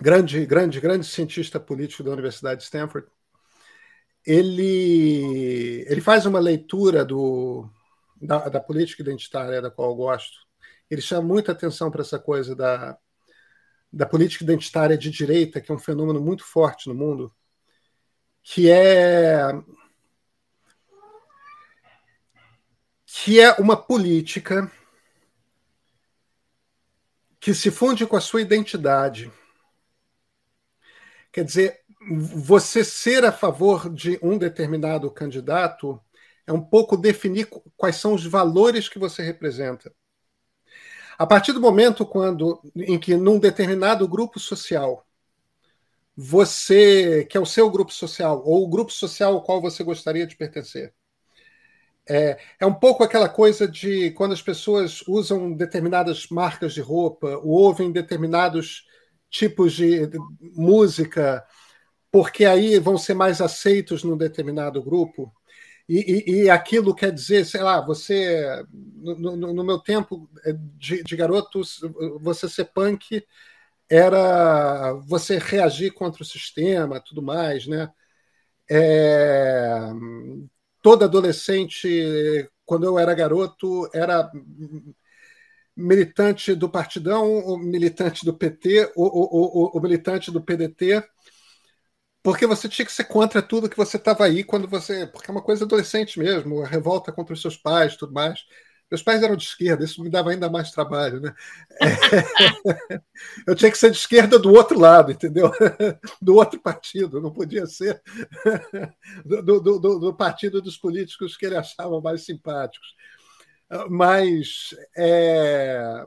grande, 0.00 0.46
grande, 0.46 0.80
grande 0.80 1.06
cientista 1.06 1.60
político 1.60 2.02
da 2.02 2.12
Universidade 2.12 2.60
de 2.60 2.64
Stanford, 2.64 3.06
ele, 4.24 5.84
ele 5.88 6.00
faz 6.00 6.26
uma 6.26 6.38
leitura 6.38 7.04
do, 7.04 7.68
da, 8.20 8.48
da 8.48 8.60
política 8.60 9.02
identitária 9.02 9.60
da 9.60 9.70
qual 9.70 9.90
eu 9.90 9.96
gosto. 9.96 10.46
Ele 10.90 11.00
chama 11.00 11.26
muita 11.26 11.52
atenção 11.52 11.90
para 11.90 12.02
essa 12.02 12.18
coisa 12.18 12.54
da, 12.54 12.96
da 13.92 14.06
política 14.06 14.44
identitária 14.44 14.96
de 14.96 15.10
direita, 15.10 15.60
que 15.60 15.70
é 15.70 15.74
um 15.74 15.78
fenômeno 15.78 16.20
muito 16.20 16.44
forte 16.44 16.88
no 16.88 16.94
mundo, 16.94 17.32
que 18.42 18.70
é 18.70 19.52
que 23.06 23.38
é 23.38 23.52
uma 23.54 23.76
política 23.76 24.72
que 27.38 27.52
se 27.52 27.70
funde 27.70 28.06
com 28.06 28.16
a 28.16 28.20
sua 28.20 28.40
identidade. 28.40 29.30
Quer 31.30 31.44
dizer, 31.44 31.81
você 32.10 32.84
ser 32.84 33.24
a 33.24 33.32
favor 33.32 33.92
de 33.92 34.18
um 34.22 34.36
determinado 34.36 35.10
candidato 35.10 36.00
é 36.46 36.52
um 36.52 36.60
pouco 36.60 36.96
definir 36.96 37.48
quais 37.76 37.96
são 37.96 38.14
os 38.14 38.26
valores 38.26 38.88
que 38.88 38.98
você 38.98 39.22
representa. 39.22 39.92
A 41.18 41.26
partir 41.26 41.52
do 41.52 41.60
momento 41.60 42.04
quando, 42.04 42.60
em 42.74 42.98
que 42.98 43.16
num 43.16 43.38
determinado 43.38 44.08
grupo 44.08 44.40
social 44.40 45.06
você, 46.16 47.24
que 47.24 47.36
é 47.36 47.40
o 47.40 47.46
seu 47.46 47.70
grupo 47.70 47.92
social, 47.92 48.42
ou 48.44 48.64
o 48.64 48.68
grupo 48.68 48.92
social 48.92 49.34
ao 49.34 49.42
qual 49.42 49.60
você 49.60 49.82
gostaria 49.82 50.26
de 50.26 50.36
pertencer, 50.36 50.92
é, 52.08 52.38
é 52.58 52.66
um 52.66 52.74
pouco 52.74 53.04
aquela 53.04 53.28
coisa 53.28 53.66
de 53.66 54.10
quando 54.10 54.32
as 54.32 54.42
pessoas 54.42 55.02
usam 55.06 55.52
determinadas 55.52 56.26
marcas 56.28 56.74
de 56.74 56.80
roupa, 56.80 57.38
ou 57.38 57.50
ouvem 57.50 57.92
determinados 57.92 58.86
tipos 59.30 59.72
de, 59.72 60.10
música, 60.54 61.44
porque 62.12 62.44
aí 62.44 62.78
vão 62.78 62.98
ser 62.98 63.14
mais 63.14 63.40
aceitos 63.40 64.04
num 64.04 64.18
determinado 64.18 64.82
grupo. 64.82 65.32
E, 65.88 65.98
e, 66.30 66.42
e, 66.44 66.50
aquilo 66.50 66.94
quer 66.94 67.10
dizer, 67.10 67.44
sei 67.44 67.62
lá, 67.62 67.80
você, 67.80 68.64
no, 68.72 69.36
no, 69.36 69.52
no 69.52 69.64
meu 69.64 69.80
tempo 69.80 70.28
de, 70.76 71.02
de 71.02 71.16
garotos, 71.16 71.80
você 72.20 72.48
ser 72.48 72.66
punk 72.66 73.24
era 73.90 74.92
você 75.06 75.38
reagir 75.38 75.92
contra 75.92 76.22
o 76.22 76.26
sistema, 76.26 77.00
tudo 77.00 77.22
mais, 77.22 77.66
né? 77.66 77.90
É, 78.70 79.80
todo 80.82 81.04
adolescente, 81.04 82.48
quando 82.64 82.84
eu 82.84 82.98
era 82.98 83.14
garoto, 83.14 83.90
era 83.92 84.30
militante 85.76 86.54
do 86.54 86.68
Partidão, 86.68 87.30
ou 87.30 87.58
militante 87.58 88.24
do 88.24 88.34
PT, 88.34 88.92
ou, 88.94 89.06
ou, 89.06 89.56
ou, 89.56 89.70
ou 89.74 89.82
militante 89.82 90.30
do 90.30 90.42
PDT, 90.42 91.02
porque 92.22 92.46
você 92.46 92.68
tinha 92.68 92.86
que 92.86 92.92
ser 92.92 93.04
contra 93.04 93.42
tudo 93.42 93.68
que 93.68 93.76
você 93.76 93.96
estava 93.96 94.24
aí 94.24 94.44
quando 94.44 94.68
você. 94.68 95.06
Porque 95.06 95.30
é 95.30 95.32
uma 95.32 95.42
coisa 95.42 95.64
adolescente 95.64 96.18
mesmo, 96.18 96.62
a 96.62 96.66
revolta 96.66 97.12
contra 97.12 97.34
os 97.34 97.40
seus 97.40 97.56
pais 97.56 97.96
tudo 97.96 98.12
mais. 98.12 98.44
Meus 98.90 99.02
pais 99.02 99.22
eram 99.22 99.36
de 99.36 99.44
esquerda, 99.44 99.84
isso 99.84 100.02
me 100.02 100.10
dava 100.10 100.30
ainda 100.30 100.50
mais 100.50 100.70
trabalho, 100.70 101.18
né? 101.18 101.34
É... 101.80 103.00
Eu 103.48 103.54
tinha 103.56 103.70
que 103.70 103.78
ser 103.78 103.90
de 103.90 103.96
esquerda 103.96 104.38
do 104.38 104.52
outro 104.52 104.78
lado, 104.78 105.10
entendeu? 105.10 105.50
Do 106.20 106.34
outro 106.36 106.60
partido, 106.60 107.18
não 107.18 107.32
podia 107.32 107.66
ser 107.66 108.02
do, 109.24 109.42
do, 109.42 109.60
do, 109.60 109.98
do 109.98 110.14
partido 110.14 110.60
dos 110.60 110.76
políticos 110.76 111.38
que 111.38 111.46
ele 111.46 111.56
achava 111.56 112.02
mais 112.02 112.26
simpáticos. 112.26 112.94
Mas 113.88 114.76
é, 114.94 116.06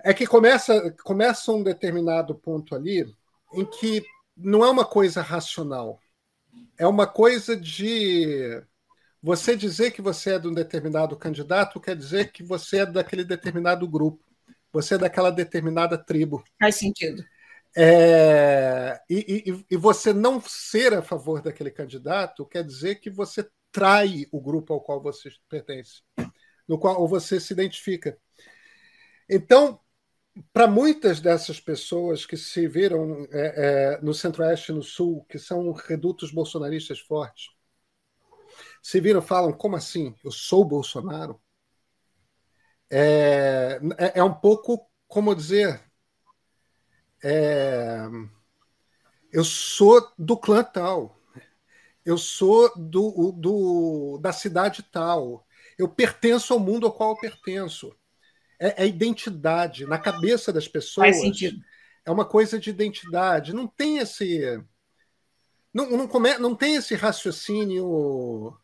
é 0.00 0.12
que 0.12 0.26
começa, 0.26 0.94
começa 1.02 1.50
um 1.50 1.62
determinado 1.62 2.34
ponto 2.34 2.74
ali 2.74 3.10
em 3.54 3.64
que 3.64 4.04
não 4.36 4.64
é 4.64 4.70
uma 4.70 4.84
coisa 4.84 5.22
racional, 5.22 6.00
é 6.78 6.86
uma 6.86 7.06
coisa 7.06 7.56
de 7.56 8.62
você 9.22 9.56
dizer 9.56 9.90
que 9.92 10.02
você 10.02 10.34
é 10.34 10.38
de 10.38 10.48
um 10.48 10.52
determinado 10.52 11.16
candidato 11.16 11.80
quer 11.80 11.96
dizer 11.96 12.30
que 12.30 12.42
você 12.42 12.80
é 12.80 12.86
daquele 12.86 13.24
determinado 13.24 13.88
grupo, 13.88 14.22
você 14.72 14.96
é 14.96 14.98
daquela 14.98 15.30
determinada 15.30 15.96
tribo. 15.96 16.44
Faz 16.60 16.76
sentido. 16.76 17.24
É, 17.76 19.00
e, 19.10 19.42
e, 19.46 19.74
e, 19.74 19.76
você 19.76 20.12
não 20.12 20.40
ser 20.40 20.94
a 20.94 21.02
favor 21.02 21.42
daquele 21.42 21.72
candidato 21.72 22.46
quer 22.46 22.62
dizer 22.62 22.96
que 23.00 23.10
você 23.10 23.48
trai 23.72 24.26
o 24.30 24.40
grupo 24.40 24.72
ao 24.72 24.80
qual 24.80 25.02
você 25.02 25.28
pertence, 25.48 26.02
no 26.68 26.78
qual 26.78 27.08
você 27.08 27.40
se 27.40 27.52
identifica. 27.52 28.16
Então, 29.28 29.80
para 30.52 30.66
muitas 30.66 31.20
dessas 31.20 31.60
pessoas 31.60 32.26
que 32.26 32.36
se 32.36 32.66
viram 32.68 33.26
é, 33.30 33.96
é, 33.96 34.00
no 34.02 34.12
Centro-Oeste 34.14 34.72
e 34.72 34.74
no 34.74 34.82
Sul, 34.82 35.24
que 35.28 35.38
são 35.38 35.72
redutos 35.72 36.32
bolsonaristas 36.32 36.98
fortes, 37.00 37.50
se 38.82 39.00
viram 39.00 39.22
falam, 39.22 39.52
como 39.52 39.76
assim? 39.76 40.14
Eu 40.24 40.30
sou 40.30 40.64
Bolsonaro? 40.64 41.40
É, 42.90 43.80
é, 43.98 44.18
é 44.20 44.24
um 44.24 44.34
pouco 44.34 44.88
como 45.08 45.34
dizer. 45.34 45.80
É, 47.22 48.06
eu 49.32 49.44
sou 49.44 50.12
do 50.18 50.36
clã 50.36 50.62
tal, 50.62 51.18
eu 52.04 52.18
sou 52.18 52.72
do, 52.76 53.32
do, 53.32 54.18
da 54.22 54.32
cidade 54.32 54.82
tal, 54.84 55.46
eu 55.78 55.88
pertenço 55.88 56.52
ao 56.54 56.60
mundo 56.60 56.86
ao 56.86 56.92
qual 56.92 57.12
eu 57.12 57.18
pertenço. 57.18 57.94
É, 58.64 58.84
é 58.84 58.86
identidade. 58.86 59.86
Na 59.86 59.98
cabeça 59.98 60.52
das 60.52 60.66
pessoas. 60.66 61.08
Faz 61.08 61.20
sentido. 61.20 61.60
É 62.06 62.10
uma 62.10 62.24
coisa 62.24 62.58
de 62.58 62.70
identidade. 62.70 63.52
Não 63.54 63.66
tem 63.66 63.98
esse. 63.98 64.58
Não, 65.72 65.90
não, 65.90 66.08
come, 66.08 66.38
não 66.38 66.54
tem 66.54 66.76
esse 66.76 66.94
raciocínio 66.94 68.56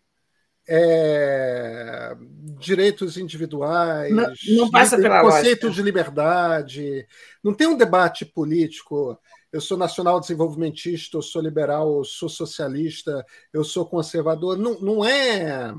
é, 0.68 2.14
direitos 2.58 3.16
individuais, 3.16 4.14
não, 4.14 4.32
não 4.56 4.70
passa 4.70 4.96
pela 4.96 5.20
conceito 5.20 5.64
lógica. 5.64 5.70
de 5.70 5.82
liberdade. 5.82 7.06
Não 7.42 7.52
tem 7.52 7.66
um 7.66 7.76
debate 7.76 8.24
político. 8.24 9.18
Eu 9.52 9.60
sou 9.60 9.76
nacional 9.76 10.20
desenvolvimentista, 10.20 11.16
eu 11.16 11.22
sou 11.22 11.42
liberal, 11.42 11.98
eu 11.98 12.04
sou 12.04 12.28
socialista, 12.28 13.24
eu 13.52 13.64
sou 13.64 13.84
conservador. 13.84 14.56
Não, 14.56 14.80
não 14.80 15.04
é. 15.04 15.74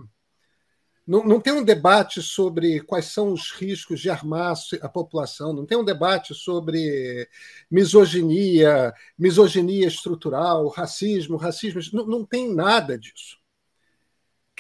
Não, 1.06 1.24
não 1.24 1.42
tem 1.42 1.52
um 1.52 1.64
debate 1.64 2.22
sobre 2.22 2.80
quais 2.82 3.06
são 3.06 3.34
os 3.34 3.52
riscos 3.52 4.00
de 4.00 4.10
armar 4.10 4.54
a 4.82 4.90
população, 4.90 5.52
não 5.52 5.66
tem 5.66 5.78
um 5.78 5.84
debate 5.84 6.34
sobre 6.36 7.28
misoginia, 7.70 8.94
misoginia 9.18 9.88
estrutural, 9.88 10.68
racismo, 10.68 11.38
racismo. 11.38 11.82
Não, 11.92 12.06
não 12.06 12.26
tem 12.26 12.54
nada 12.54 12.98
disso 12.98 13.42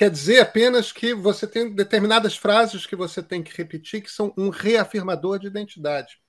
quer 0.01 0.10
dizer 0.10 0.39
apenas 0.39 0.91
que 0.91 1.13
você 1.13 1.45
tem 1.45 1.75
determinadas 1.75 2.36
frases 2.36 2.88
que 2.88 2.95
você 2.95 3.21
tem 3.21 3.43
que 3.43 3.56
repetir 3.56 4.01
que 4.01 4.10
são 4.10 4.34
um 4.36 4.49
reafirmador 4.49 5.38
de 5.38 5.45
identidade. 5.45 6.19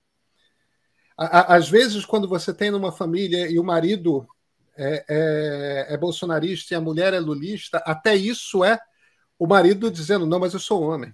Às 1.17 1.71
vezes, 1.71 2.05
quando 2.05 2.29
você 2.29 2.53
tem 2.53 2.71
numa 2.71 2.93
família 2.93 3.51
e 3.51 3.59
o 3.59 3.65
marido 3.65 4.29
é, 4.77 5.05
é, 5.09 5.95
é 5.95 5.97
bolsonarista 5.97 6.75
e 6.75 6.77
a 6.77 6.83
mulher 6.83 7.15
é 7.15 7.19
lulista, 7.19 7.79
até 7.79 8.15
isso 8.15 8.63
é 8.63 8.79
o 9.43 9.47
marido 9.47 9.91
dizendo: 9.91 10.25
não, 10.25 10.39
mas 10.39 10.55
eu 10.55 10.61
sou 10.61 10.83
homem. 10.83 11.13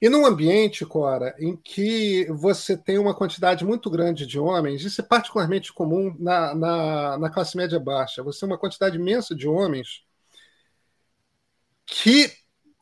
E 0.00 0.08
num 0.08 0.26
ambiente, 0.26 0.84
Cora, 0.84 1.34
em 1.38 1.56
que 1.56 2.26
você 2.30 2.76
tem 2.76 2.98
uma 2.98 3.14
quantidade 3.14 3.64
muito 3.64 3.90
grande 3.90 4.26
de 4.26 4.38
homens, 4.38 4.84
isso 4.84 5.00
é 5.00 5.04
particularmente 5.04 5.72
comum 5.72 6.14
na, 6.18 6.54
na, 6.54 7.18
na 7.18 7.30
classe 7.30 7.56
média 7.56 7.80
baixa, 7.80 8.22
você 8.22 8.40
tem 8.40 8.48
uma 8.50 8.58
quantidade 8.58 8.96
imensa 8.96 9.34
de 9.34 9.48
homens 9.48 10.04
que 11.86 12.30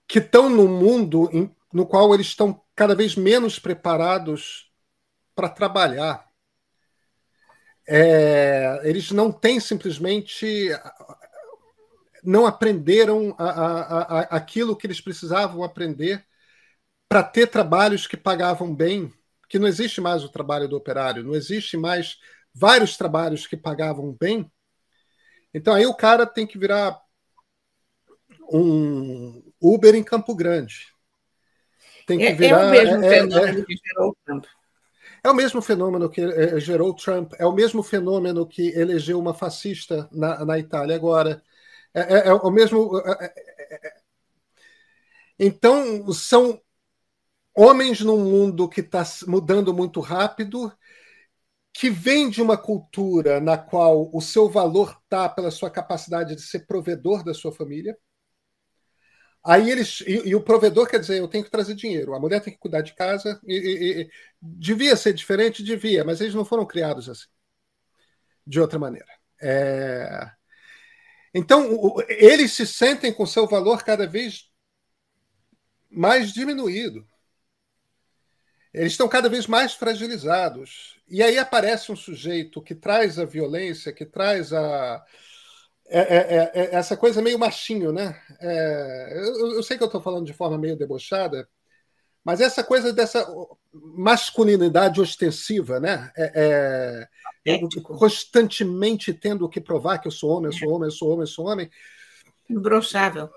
que 0.09 0.21
estão 0.21 0.49
num 0.49 0.69
mundo 0.69 1.29
em, 1.33 1.53
no 1.73 1.85
qual 1.85 2.15
eles 2.15 2.29
estão 2.29 2.61
cada 2.77 2.95
vez 2.95 3.17
menos 3.17 3.59
preparados 3.59 4.71
para 5.35 5.49
trabalhar. 5.49 6.25
É, 7.89 8.81
eles 8.85 9.11
não 9.11 9.33
têm 9.33 9.59
simplesmente 9.59 10.71
não 12.27 12.45
aprenderam 12.45 13.35
a, 13.39 13.49
a, 13.49 14.01
a, 14.01 14.21
aquilo 14.37 14.77
que 14.77 14.87
eles 14.87 15.01
precisavam 15.01 15.63
aprender 15.63 16.27
para 17.09 17.23
ter 17.23 17.47
trabalhos 17.47 18.07
que 18.07 18.17
pagavam 18.17 18.75
bem, 18.75 19.13
que 19.49 19.61
não 19.61 19.69
existe 19.69 20.01
mais 20.01 20.25
o 20.25 20.29
trabalho 20.29 20.69
do 20.69 20.77
operário, 20.77 21.23
não 21.23 21.37
existe 21.37 21.77
mais 21.77 22.19
vários 22.53 22.97
trabalhos 22.97 23.47
que 23.47 23.57
pagavam 23.57 24.17
bem. 24.19 24.51
Então 25.55 25.73
aí 25.73 25.87
o 25.87 25.95
cara 25.95 26.27
tem 26.27 26.47
que 26.47 26.59
virar 26.59 27.01
um 28.53 29.43
Uber 29.61 29.95
em 29.95 30.03
Campo 30.03 30.35
Grande. 30.35 30.89
Tem 32.07 32.19
que 32.19 32.33
virar, 32.35 32.75
é, 32.75 32.79
é 32.79 32.97
o 32.97 33.01
mesmo 33.01 33.05
é, 33.05 33.11
fenômeno 33.11 33.61
é, 33.61 33.65
que 33.65 33.77
gerou 33.77 34.11
o 34.11 34.17
Trump. 34.25 34.45
É 35.23 35.31
o 35.31 35.35
mesmo 35.35 35.63
fenômeno 35.63 36.11
que 36.11 36.21
é, 36.21 36.61
gerou 36.61 36.95
Trump, 36.95 37.33
é 37.39 37.47
o 37.47 37.53
mesmo 37.53 37.83
fenômeno 37.83 38.47
que 38.47 38.69
elegeu 38.71 39.19
uma 39.19 39.35
fascista 39.35 40.09
na, 40.13 40.45
na 40.45 40.59
Itália 40.59 40.95
agora. 40.95 41.43
É, 41.97 42.01
é, 42.01 42.29
é 42.29 42.35
o 42.35 42.51
mesmo. 42.51 42.91
Então, 45.39 46.13
são 46.13 46.61
homens 47.55 48.01
num 48.01 48.19
mundo 48.19 48.69
que 48.69 48.81
está 48.83 49.03
mudando 49.27 49.73
muito 49.75 50.01
rápido, 50.01 50.73
que 51.73 51.91
vem 51.91 52.31
de 52.31 52.43
uma 52.43 52.57
cultura 52.59 53.41
na 53.41 53.59
qual 53.59 54.11
o 54.13 54.21
seu 54.21 54.49
valor 54.49 54.99
está 55.05 55.29
pela 55.29 55.51
sua 55.51 55.71
capacidade 55.71 56.35
de 56.37 56.43
ser 56.43 56.67
provedor 56.67 57.25
da 57.25 57.35
sua 57.35 57.53
família. 57.53 57.97
Aí 59.45 59.71
eles. 59.71 60.01
E, 60.03 60.29
e, 60.29 60.35
o 60.35 60.43
provedor 60.43 60.89
quer 60.89 60.99
dizer, 61.01 61.19
eu 61.19 61.29
tenho 61.29 61.45
que 61.45 61.51
trazer 61.51 61.75
dinheiro, 61.75 62.15
a 62.15 62.21
mulher 62.21 62.41
tem 62.43 62.53
que 62.53 62.59
cuidar 62.59 62.83
de 62.83 62.95
casa. 62.95 63.41
E, 63.47 63.55
e, 63.55 64.03
e, 64.03 64.11
devia 64.43 64.97
ser 64.97 65.13
diferente, 65.15 65.63
devia, 65.63 66.05
mas 66.05 66.21
eles 66.21 66.35
não 66.35 66.45
foram 66.45 66.67
criados 66.67 67.09
assim. 67.09 67.27
De 68.47 68.61
outra 68.61 68.79
maneira. 68.79 69.07
É... 69.41 70.36
Então, 71.37 71.97
eles 72.09 72.53
se 72.53 72.67
sentem 72.67 73.13
com 73.13 73.27
seu 73.27 73.47
valor 73.47 73.85
cada 73.85 74.07
vez 74.07 74.51
mais 75.91 76.33
diminuído 76.33 77.07
eles 78.77 78.93
estão 78.93 79.09
cada 79.09 79.31
vez 79.31 79.47
mais 79.47 79.73
fragilizados. 79.73 81.01
E 81.09 81.23
aí 81.23 81.39
aparece 81.39 81.91
um 81.91 81.97
sujeito 81.97 82.61
que 82.61 82.75
traz 82.75 83.19
a 83.19 83.25
violência, 83.25 83.91
que 83.91 84.05
traz 84.05 84.53
a. 84.53 85.03
É, 85.89 86.01
é, 86.01 86.17
é, 86.37 86.51
é 86.55 86.75
essa 86.75 86.95
coisa 86.95 87.23
meio 87.23 87.39
machinho, 87.39 87.91
né? 87.91 88.21
É, 88.39 89.13
eu, 89.17 89.55
eu, 89.55 89.63
sei 89.63 89.79
que 89.79 89.83
eu 89.83 89.87
estou 89.87 90.01
falando 90.03 90.27
de 90.27 90.35
forma 90.35 90.59
meio 90.59 90.77
debochada, 90.77 91.49
mas 92.27 92.41
essa 92.41 92.65
coisa 92.65 92.93
dessa 92.93 93.25
masculinidade 93.73 95.01
ostensiva, 95.01 95.79
né? 95.79 96.11
É, 96.17 97.07
constantemente 97.85 99.15
tendo 99.15 99.49
que 99.49 99.61
provar 99.61 99.99
que 99.99 100.09
eu 100.09 100.13
sou 100.13 100.31
homem, 100.31 100.47
eu 100.47 100.53
sou 100.53 100.75
homem, 100.75 100.89
eu 100.89 100.91
sou 100.91 101.09
homem, 101.09 101.21
eu 101.21 101.27
sou 101.29 101.47
homem. 101.47 101.71
Imbrochável. 102.51 103.31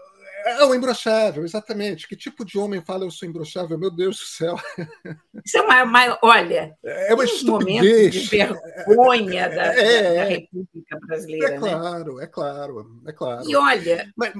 É 0.44 0.66
o 0.66 0.74
imbrochável, 0.74 1.44
exatamente. 1.44 2.08
Que 2.08 2.16
tipo 2.16 2.44
de 2.44 2.58
homem 2.58 2.82
fala 2.82 3.06
eu 3.06 3.12
sou 3.12 3.30
imbrochável? 3.30 3.78
Meu 3.78 3.92
Deus 3.92 4.18
do 4.18 4.26
céu. 4.26 4.56
Isso 5.46 5.58
é 5.60 5.62
uma, 5.62 5.84
uma 5.84 6.20
olha, 6.24 6.76
é 6.84 7.14
uma 7.14 7.26
estupidez. 7.26 8.12
de 8.12 8.28
vergonha 8.28 9.50
da, 9.50 9.66
é, 9.66 10.16
da, 10.16 10.24
República 10.24 11.00
Brasileira. 11.06 11.54
É 11.54 11.60
claro, 11.60 12.16
né? 12.16 12.24
é 12.24 12.28
claro, 12.28 13.02
é 13.06 13.14
claro. 13.14 13.48
E 13.48 13.56
olha, 13.56 14.12
mas, 14.18 14.34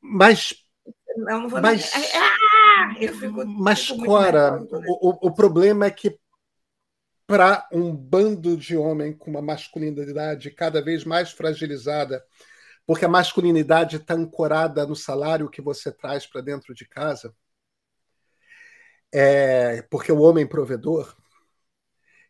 mas 0.00 0.67
não, 1.18 1.42
não 1.42 1.48
vou 1.48 1.60
mas, 1.60 1.92
ah, 1.94 2.94
eu 3.00 3.14
fico, 3.14 3.46
mas 3.46 3.86
fico 3.86 4.04
Cora, 4.04 4.60
o, 4.86 5.28
o 5.28 5.34
problema 5.34 5.86
é 5.86 5.90
que 5.90 6.18
para 7.26 7.68
um 7.72 7.94
bando 7.94 8.56
de 8.56 8.76
homem 8.76 9.12
com 9.12 9.30
uma 9.30 9.42
masculinidade 9.42 10.50
cada 10.50 10.82
vez 10.82 11.04
mais 11.04 11.30
fragilizada 11.30 12.24
porque 12.88 13.04
a 13.04 13.08
masculinidade 13.08 13.96
está 13.96 14.14
ancorada 14.14 14.86
no 14.86 14.96
salário 14.96 15.50
que 15.50 15.60
você 15.60 15.92
traz 15.92 16.26
para 16.26 16.40
dentro 16.40 16.72
de 16.74 16.88
casa, 16.88 17.36
é, 19.12 19.82
porque 19.90 20.10
o 20.10 20.22
homem 20.22 20.46
provedor. 20.46 21.14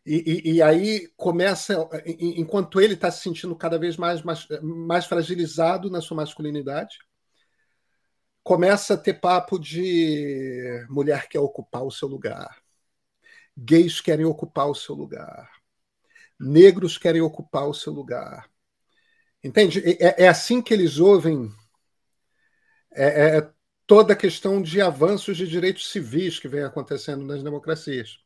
E, 0.05 0.17
e, 0.17 0.55
e, 0.55 0.61
aí 0.61 1.07
começa, 1.15 1.87
enquanto 2.05 2.81
ele 2.81 2.95
está 2.95 3.09
se 3.09 3.21
sentindo 3.21 3.55
cada 3.55 3.79
vez 3.79 3.95
mais, 3.95 4.21
mais, 4.21 4.45
mais 4.61 5.05
fragilizado 5.05 5.89
na 5.89 6.01
sua 6.01 6.17
masculinidade, 6.17 6.97
começa 8.43 8.93
a 8.93 8.97
ter 8.97 9.15
papo 9.15 9.59
de 9.59 10.85
mulher 10.89 11.27
quer 11.27 11.39
ocupar 11.39 11.83
o 11.83 11.91
seu 11.91 12.07
lugar, 12.07 12.61
gays 13.57 14.01
querem 14.01 14.25
ocupar 14.25 14.67
o 14.69 14.75
seu 14.75 14.95
lugar, 14.95 15.49
negros 16.39 16.97
querem 16.97 17.21
ocupar 17.21 17.67
o 17.67 17.73
seu 17.73 17.93
lugar, 17.93 18.49
Entende? 19.43 19.81
É, 20.01 20.25
é 20.25 20.27
assim 20.27 20.61
que 20.61 20.73
eles 20.73 20.97
ouvem 20.99 21.49
é, 22.91 23.05
é, 23.05 23.37
é, 23.37 23.49
toda 23.87 24.13
a 24.13 24.15
questão 24.15 24.61
de 24.61 24.81
avanços 24.81 25.37
de 25.37 25.47
direitos 25.47 25.91
civis 25.91 26.39
que 26.39 26.47
vem 26.47 26.63
acontecendo 26.63 27.25
nas 27.25 27.41
democracias. 27.43 28.19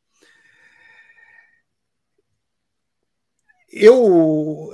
Eu 3.71 4.71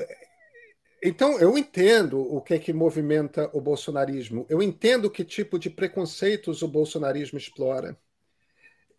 então 1.03 1.39
eu 1.39 1.57
entendo 1.57 2.19
o 2.19 2.41
que 2.41 2.53
é 2.53 2.59
que 2.59 2.73
movimenta 2.73 3.49
o 3.53 3.62
bolsonarismo. 3.62 4.45
Eu 4.49 4.62
entendo 4.62 5.09
que 5.09 5.23
tipo 5.23 5.57
de 5.57 5.69
preconceitos 5.69 6.62
o 6.62 6.67
bolsonarismo 6.67 7.38
explora. 7.38 7.97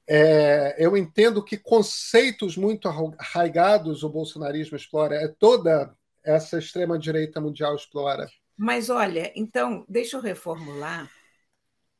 É, 0.07 0.75
eu 0.79 0.97
entendo 0.97 1.45
que 1.45 1.57
conceitos 1.57 2.57
muito 2.57 2.89
arraigados 2.89 4.03
o 4.03 4.09
bolsonarismo 4.09 4.77
explora. 4.77 5.15
É 5.15 5.29
toda 5.29 5.95
essa 6.25 6.59
extrema-direita 6.59 7.41
mundial 7.41 7.75
explora. 7.75 8.29
Mas 8.57 8.91
olha, 8.91 9.33
então, 9.35 9.85
deixa 9.89 10.17
eu 10.17 10.21
reformular 10.21 11.11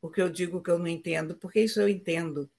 o 0.01 0.09
que 0.09 0.21
eu 0.21 0.29
digo 0.29 0.61
que 0.61 0.69
eu 0.69 0.77
não 0.77 0.87
entendo, 0.87 1.35
porque 1.35 1.61
isso 1.61 1.79
eu 1.79 1.87
entendo. 1.87 2.49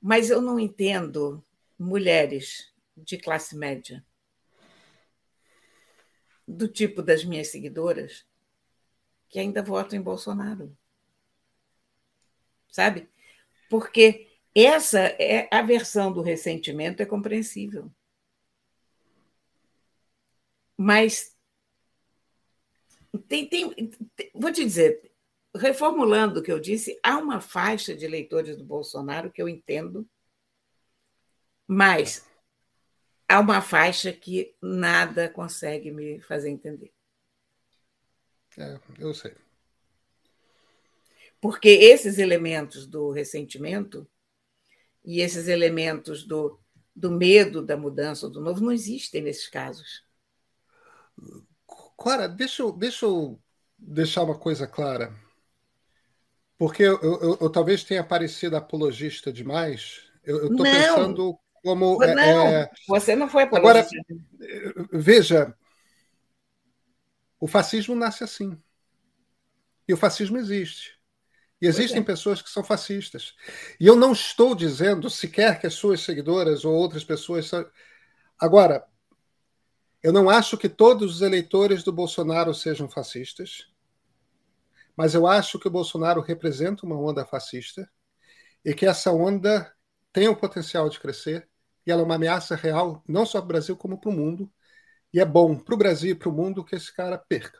Mas 0.00 0.30
eu 0.30 0.40
não 0.40 0.58
entendo 0.58 1.44
mulheres 1.78 2.72
de 2.96 3.16
classe 3.16 3.56
média, 3.56 4.04
do 6.48 6.66
tipo 6.66 7.02
das 7.02 7.22
minhas 7.24 7.48
seguidoras, 7.48 8.26
que 9.28 9.38
ainda 9.38 9.62
votam 9.62 9.98
em 9.98 10.02
Bolsonaro. 10.02 10.74
Sabe? 12.70 13.08
Porque 13.68 14.28
essa 14.54 15.00
é 15.00 15.46
a 15.52 15.60
versão 15.60 16.10
do 16.10 16.22
ressentimento 16.22 17.02
é 17.02 17.06
compreensível. 17.06 17.92
Mas 20.76 21.36
tem, 23.28 23.46
tem, 23.46 23.74
tem, 23.74 24.30
vou 24.34 24.50
te 24.50 24.64
dizer, 24.64 25.12
reformulando 25.54 26.40
o 26.40 26.42
que 26.42 26.52
eu 26.52 26.60
disse, 26.60 26.98
há 27.02 27.18
uma 27.18 27.40
faixa 27.40 27.94
de 27.94 28.04
eleitores 28.04 28.56
do 28.56 28.64
Bolsonaro 28.64 29.30
que 29.30 29.42
eu 29.42 29.48
entendo, 29.48 30.08
mas 31.66 32.27
há 33.28 33.38
uma 33.38 33.60
faixa 33.60 34.12
que 34.12 34.56
nada 34.60 35.28
consegue 35.28 35.90
me 35.90 36.20
fazer 36.20 36.48
entender. 36.48 36.92
É, 38.56 38.80
eu 38.98 39.12
sei. 39.14 39.34
Porque 41.40 41.68
esses 41.68 42.18
elementos 42.18 42.86
do 42.86 43.10
ressentimento 43.12 44.08
e 45.04 45.20
esses 45.20 45.46
elementos 45.46 46.24
do, 46.24 46.58
do 46.94 47.10
medo 47.10 47.62
da 47.62 47.76
mudança, 47.76 48.28
do 48.28 48.40
novo, 48.40 48.60
não 48.60 48.72
existem 48.72 49.22
nesses 49.22 49.48
casos. 49.48 50.04
Clara, 51.96 52.28
deixa 52.28 52.62
eu, 52.62 52.72
deixa 52.72 53.06
eu 53.06 53.40
deixar 53.76 54.24
uma 54.24 54.38
coisa 54.38 54.66
clara. 54.66 55.14
Porque 56.56 56.82
eu, 56.82 57.00
eu, 57.00 57.38
eu 57.40 57.50
talvez 57.50 57.84
tenha 57.84 58.02
parecido 58.02 58.56
apologista 58.56 59.32
demais. 59.32 60.02
Eu 60.24 60.50
estou 60.50 60.64
pensando 60.64 61.38
como. 61.62 62.02
É, 62.02 62.14
não, 62.14 62.46
é... 62.46 62.70
você 62.86 63.14
não 63.16 63.28
foi 63.28 63.44
apologista. 63.44 63.96
Agora, 63.96 64.88
veja, 64.92 65.54
o 67.40 67.46
fascismo 67.46 67.94
nasce 67.94 68.24
assim. 68.24 68.60
E 69.86 69.92
o 69.94 69.96
fascismo 69.96 70.36
existe. 70.38 70.98
E 71.60 71.66
existem 71.66 72.02
é. 72.02 72.04
pessoas 72.04 72.40
que 72.40 72.50
são 72.50 72.62
fascistas. 72.62 73.34
E 73.80 73.86
eu 73.86 73.96
não 73.96 74.12
estou 74.12 74.54
dizendo 74.54 75.10
sequer 75.10 75.60
que 75.60 75.66
as 75.66 75.74
suas 75.74 76.00
seguidoras 76.02 76.64
ou 76.64 76.74
outras 76.74 77.04
pessoas. 77.04 77.46
São... 77.46 77.68
Agora, 78.38 78.86
Eu 80.02 80.12
não 80.12 80.30
acho 80.30 80.56
que 80.56 80.68
todos 80.68 81.16
os 81.16 81.22
eleitores 81.22 81.82
do 81.82 81.92
Bolsonaro 81.92 82.54
sejam 82.54 82.88
fascistas, 82.88 83.68
mas 84.96 85.14
eu 85.14 85.26
acho 85.26 85.58
que 85.58 85.68
o 85.68 85.70
Bolsonaro 85.70 86.20
representa 86.20 86.86
uma 86.86 86.98
onda 86.98 87.24
fascista 87.24 87.90
e 88.64 88.74
que 88.74 88.86
essa 88.86 89.12
onda 89.12 89.72
tem 90.12 90.28
o 90.28 90.36
potencial 90.36 90.88
de 90.88 91.00
crescer 91.00 91.47
e 91.88 91.90
ela 91.90 92.02
é 92.02 92.04
uma 92.04 92.16
ameaça 92.16 92.54
real, 92.54 93.02
não 93.08 93.24
só 93.24 93.38
para 93.38 93.46
o 93.46 93.48
Brasil, 93.48 93.74
como 93.74 93.98
para 93.98 94.10
o 94.10 94.12
mundo. 94.12 94.52
E 95.10 95.18
é 95.18 95.24
bom 95.24 95.56
para 95.56 95.74
o 95.74 95.78
Brasil 95.78 96.10
e 96.10 96.14
para 96.14 96.28
o 96.28 96.32
mundo 96.32 96.62
que 96.62 96.76
esse 96.76 96.94
cara 96.94 97.16
perca. 97.16 97.58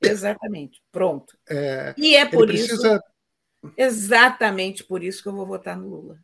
Exatamente. 0.00 0.82
Pronto. 0.90 1.38
É, 1.46 1.94
e 1.98 2.16
é 2.16 2.24
por 2.24 2.46
precisa... 2.46 2.96
isso, 2.96 3.74
exatamente 3.76 4.82
por 4.82 5.02
isso 5.02 5.22
que 5.22 5.28
eu 5.28 5.34
vou 5.34 5.44
votar 5.44 5.76
no 5.76 5.86
Lula. 5.86 6.18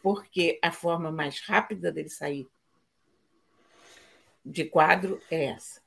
Porque 0.00 0.60
a 0.62 0.70
forma 0.70 1.10
mais 1.10 1.40
rápida 1.40 1.90
dele 1.90 2.08
sair 2.08 2.46
de 4.44 4.64
quadro 4.64 5.20
é 5.28 5.46
essa. 5.46 5.82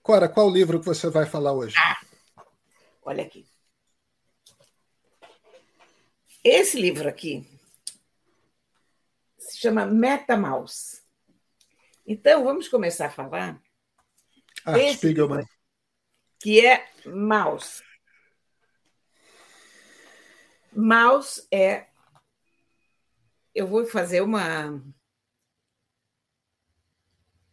Cora, 0.00 0.28
qual 0.28 0.48
livro 0.48 0.78
que 0.78 0.86
você 0.86 1.10
vai 1.10 1.26
falar 1.26 1.54
hoje? 1.54 1.74
Ah, 1.76 2.00
olha 3.02 3.24
aqui. 3.24 3.44
Esse 6.44 6.80
livro 6.80 7.08
aqui 7.08 7.57
se 9.58 9.62
chama 9.62 9.84
MetaMouse. 9.84 11.02
Então, 12.06 12.44
vamos 12.44 12.68
começar 12.68 13.06
a 13.06 13.10
falar. 13.10 13.60
Ah, 14.64 14.78
Spiegelman. 14.92 15.44
Que 16.40 16.64
é 16.64 16.88
mouse. 17.04 17.82
Mouse 20.72 21.46
é. 21.50 21.86
Eu 23.52 23.66
vou 23.66 23.84
fazer 23.84 24.20
uma. 24.20 24.80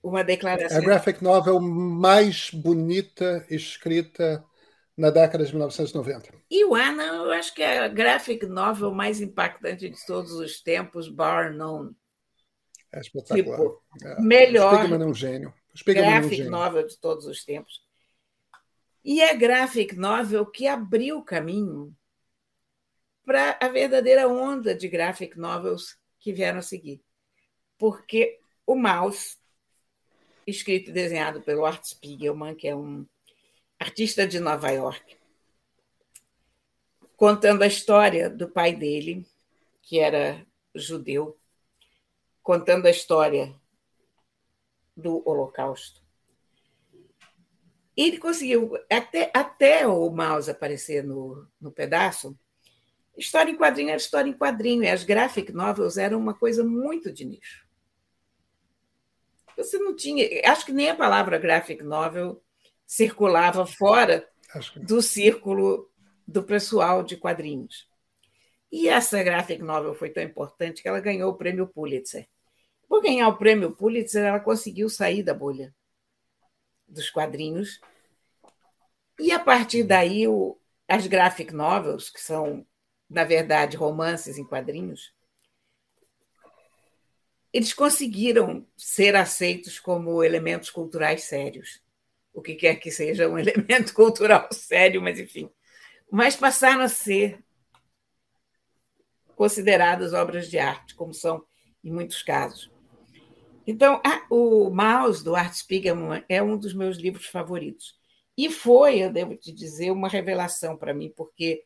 Uma 0.04 0.24
declaração. 0.24 0.78
É 0.78 0.80
a 0.80 0.86
graphic 0.86 1.24
novel 1.24 1.60
mais 1.60 2.52
bonita 2.52 3.44
escrita 3.50 4.46
na 4.98 5.10
década 5.10 5.44
de 5.44 5.52
1990. 5.52 6.34
E 6.50 6.64
o 6.64 6.74
Ana, 6.74 7.04
eu 7.04 7.32
acho 7.32 7.54
que 7.54 7.62
é 7.62 7.80
a 7.80 7.88
graphic 7.88 8.46
novel 8.46 8.92
mais 8.92 9.20
impactante 9.20 9.90
de 9.90 10.06
todos 10.06 10.32
os 10.32 10.62
tempos, 10.62 11.10
bar 11.10 11.54
none. 11.54 11.96
É 12.92 13.02
espetacular. 13.02 13.58
Tipo, 13.58 13.84
é. 14.04 14.22
Melhor. 14.22 14.74
Spiegelman 14.74 15.06
é 15.06 15.10
um 15.10 15.14
gênio. 15.14 15.54
Spiegelman 15.76 16.12
graphic 16.12 16.32
é 16.32 16.34
um 16.34 16.38
gênio. 16.38 16.52
novel 16.52 16.88
de 16.88 16.98
todos 16.98 17.26
os 17.26 17.44
tempos. 17.44 17.84
E 19.04 19.22
é 19.22 19.36
graphic 19.36 19.96
novel 19.96 20.46
que 20.46 20.66
abriu 20.66 21.18
o 21.18 21.24
caminho 21.24 21.96
para 23.26 23.58
a 23.62 23.68
verdadeira 23.68 24.28
onda 24.28 24.74
de 24.74 24.88
graphic 24.88 25.38
novels 25.38 25.98
que 26.20 26.32
vieram 26.32 26.60
a 26.60 26.62
seguir. 26.62 27.04
Porque 27.78 28.40
o 28.66 28.76
Mouse, 28.76 29.38
escrito 30.48 30.90
e 30.90 30.94
desenhado 30.94 31.42
pelo 31.42 31.66
Art 31.66 31.84
Spiegelman, 31.84 32.56
que 32.56 32.68
é 32.68 32.76
um 32.76 33.06
artista 33.86 34.28
de 34.28 34.40
Nova 34.40 34.72
York, 34.72 35.16
contando 37.16 37.62
a 37.62 37.68
história 37.68 38.28
do 38.28 38.50
pai 38.50 38.76
dele, 38.76 39.28
que 39.84 40.00
era 40.00 40.44
judeu, 40.74 41.38
contando 42.42 42.88
a 42.88 42.90
história 42.90 43.56
do 44.98 45.22
Holocausto. 45.24 46.04
Ele 47.96 48.18
conseguiu, 48.18 48.76
até, 48.92 49.32
até 49.32 49.88
o 49.88 50.10
Mouse 50.10 50.50
aparecer 50.50 51.04
no, 51.04 51.48
no 51.62 51.72
pedaço, 51.72 52.36
história 53.16 53.52
em 53.52 53.56
quadrinho 53.56 53.90
era 53.90 53.98
história 53.98 54.30
em 54.30 54.34
quadrinho, 54.34 54.84
e 54.84 54.90
as 54.90 55.04
graphic 55.04 55.54
novels 55.54 55.98
eram 55.98 56.18
uma 56.18 56.34
coisa 56.34 56.64
muito 56.64 57.14
de 57.14 57.24
nicho. 57.24 57.64
Você 59.56 59.78
não 59.78 59.96
tinha. 59.96 60.28
Acho 60.52 60.66
que 60.66 60.74
nem 60.74 60.90
a 60.90 60.96
palavra 60.96 61.38
graphic 61.38 61.82
novel 61.84 62.44
circulava 62.86 63.66
fora 63.66 64.28
do 64.76 65.02
círculo 65.02 65.90
do 66.28 66.44
pessoal 66.44 67.04
de 67.04 67.18
quadrinhos. 67.18 67.88
E 68.72 68.88
essa 68.88 69.22
graphic 69.24 69.62
novel 69.62 69.94
foi 69.94 70.10
tão 70.10 70.24
importante 70.24 70.82
que 70.82 70.88
ela 70.88 71.00
ganhou 71.00 71.32
o 71.32 71.38
prêmio 71.38 71.68
Pulitzer. 71.68 72.28
Por 72.88 73.02
ganhar 73.02 73.28
o 73.28 73.38
prêmio 73.38 73.76
Pulitzer, 73.76 74.26
ela 74.26 74.40
conseguiu 74.40 74.90
sair 74.90 75.24
da 75.24 75.34
bolha 75.34 75.74
dos 76.88 77.10
quadrinhos. 77.10 77.80
E 79.20 79.32
a 79.32 79.40
partir 79.40 79.84
daí, 79.84 80.28
o, 80.28 80.60
as 80.88 81.08
graphic 81.08 81.54
novels, 81.54 82.10
que 82.10 82.22
são, 82.22 82.66
na 83.10 83.24
verdade, 83.24 83.78
romances 83.78 84.38
em 84.38 84.46
quadrinhos, 84.46 85.14
eles 87.54 87.74
conseguiram 87.74 88.68
ser 88.76 89.16
aceitos 89.16 89.80
como 89.80 90.24
elementos 90.24 90.70
culturais 90.70 91.24
sérios 91.24 91.85
o 92.36 92.42
que 92.42 92.54
quer 92.54 92.76
que 92.76 92.92
seja 92.92 93.28
um 93.30 93.40
elemento 93.40 93.94
cultural 93.94 94.48
sério, 94.52 95.02
mas 95.02 95.20
enfim. 95.20 95.50
Mas 96.12 96.36
passaram 96.36 96.82
a 96.82 96.90
ser 96.90 97.44
consideradas 99.36 100.14
obras 100.14 100.50
de 100.50 100.60
arte, 100.60 100.94
como 100.96 101.14
são 101.14 101.44
em 101.84 101.92
muitos 101.92 102.22
casos. 102.22 102.72
Então, 103.66 104.00
o 104.30 104.70
Maus, 104.70 105.24
do 105.24 105.36
Art 105.36 105.54
Spiegelman, 105.54 106.24
é 106.30 106.44
um 106.44 106.58
dos 106.58 106.74
meus 106.74 106.98
livros 106.98 107.26
favoritos. 107.26 107.98
E 108.38 108.50
foi, 108.50 109.00
eu 109.00 109.12
devo 109.12 109.36
te 109.36 109.52
dizer, 109.52 109.92
uma 109.92 110.08
revelação 110.08 110.78
para 110.78 110.94
mim, 110.94 111.12
porque 111.16 111.66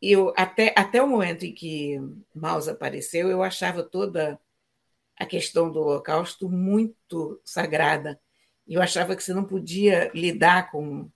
eu 0.00 0.32
até, 0.36 0.72
até 0.76 1.02
o 1.02 1.08
momento 1.08 1.44
em 1.44 1.52
que 1.52 2.00
Maus 2.34 2.68
apareceu, 2.68 3.28
eu 3.28 3.42
achava 3.42 3.82
toda 3.82 4.40
a 5.16 5.26
questão 5.26 5.70
do 5.70 5.80
Holocausto 5.80 6.48
muito 6.48 7.40
sagrada 7.44 8.20
eu 8.66 8.80
achava 8.80 9.14
que 9.14 9.22
você 9.22 9.34
não 9.34 9.44
podia 9.44 10.10
lidar 10.14 10.70
com, 10.70 11.10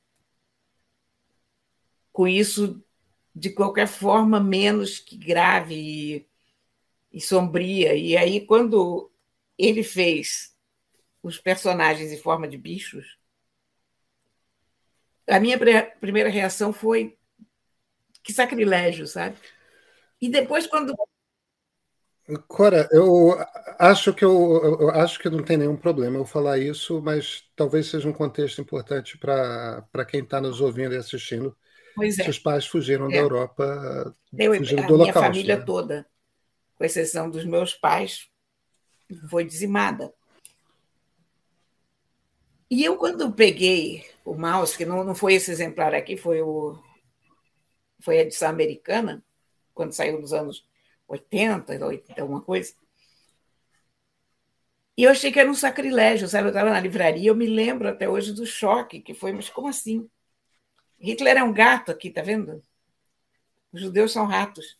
com 2.12 2.28
isso 2.28 2.82
de 3.34 3.50
qualquer 3.50 3.86
forma 3.86 4.40
menos 4.40 4.98
que 4.98 5.16
grave 5.16 5.74
e, 5.74 6.26
e 7.12 7.20
sombria. 7.20 7.94
E 7.94 8.16
aí, 8.16 8.44
quando 8.44 9.10
ele 9.56 9.82
fez 9.82 10.56
os 11.22 11.38
personagens 11.38 12.12
em 12.12 12.18
forma 12.18 12.46
de 12.46 12.58
bichos, 12.58 13.18
a 15.26 15.38
minha 15.38 15.58
primeira 16.00 16.28
reação 16.28 16.72
foi 16.72 17.16
que 18.22 18.32
sacrilégio, 18.32 19.06
sabe? 19.06 19.36
E 20.20 20.28
depois, 20.28 20.66
quando 20.66 20.94
Cora, 22.46 22.86
eu 22.92 23.34
acho 23.78 24.12
que 24.12 24.22
eu, 24.22 24.78
eu, 24.80 24.90
acho 24.90 25.18
que 25.18 25.30
não 25.30 25.42
tem 25.42 25.56
nenhum 25.56 25.76
problema 25.76 26.18
eu 26.18 26.26
falar 26.26 26.58
isso, 26.58 27.00
mas 27.00 27.44
talvez 27.56 27.86
seja 27.86 28.06
um 28.06 28.12
contexto 28.12 28.60
importante 28.60 29.16
para 29.16 30.04
quem 30.06 30.20
está 30.22 30.38
nos 30.38 30.60
ouvindo 30.60 30.92
e 30.92 30.98
assistindo. 30.98 31.56
Pois 31.96 32.18
é. 32.18 32.24
Seus 32.24 32.38
pais 32.38 32.66
fugiram 32.66 33.06
é. 33.06 33.12
da 33.12 33.16
Europa, 33.16 34.14
eu, 34.36 34.54
fugiram 34.54 34.84
a 34.84 34.86
do 34.86 34.92
minha 34.92 35.04
Holocausto. 35.04 35.30
família 35.30 35.56
né? 35.56 35.64
toda, 35.64 36.06
com 36.76 36.84
exceção 36.84 37.30
dos 37.30 37.46
meus 37.46 37.72
pais, 37.72 38.28
foi 39.30 39.44
dizimada. 39.44 40.12
E 42.70 42.84
eu, 42.84 42.98
quando 42.98 43.32
peguei 43.32 44.04
o 44.22 44.34
mouse, 44.34 44.76
que 44.76 44.84
não, 44.84 45.02
não 45.02 45.14
foi 45.14 45.32
esse 45.32 45.50
exemplar 45.50 45.94
aqui, 45.94 46.14
foi, 46.14 46.42
o, 46.42 46.78
foi 48.00 48.18
a 48.18 48.22
edição 48.22 48.50
americana, 48.50 49.24
quando 49.72 49.94
saiu 49.94 50.20
nos 50.20 50.34
anos 50.34 50.67
80, 51.08 51.86
80, 51.86 52.22
alguma 52.22 52.42
coisa. 52.42 52.74
E 54.96 55.04
eu 55.04 55.10
achei 55.10 55.32
que 55.32 55.38
era 55.38 55.48
um 55.48 55.54
sacrilégio, 55.54 56.28
sabe? 56.28 56.48
Eu 56.48 56.50
estava 56.50 56.70
na 56.70 56.80
livraria, 56.80 57.30
eu 57.30 57.34
me 57.36 57.46
lembro 57.46 57.88
até 57.88 58.08
hoje 58.08 58.32
do 58.32 58.44
choque 58.44 59.00
que 59.00 59.14
foi, 59.14 59.32
mas 59.32 59.48
como 59.48 59.68
assim? 59.68 60.08
Hitler 60.98 61.36
é 61.36 61.42
um 61.42 61.52
gato 61.52 61.92
aqui, 61.92 62.10
tá 62.10 62.20
vendo? 62.20 62.62
Os 63.72 63.80
judeus 63.80 64.12
são 64.12 64.26
ratos. 64.26 64.76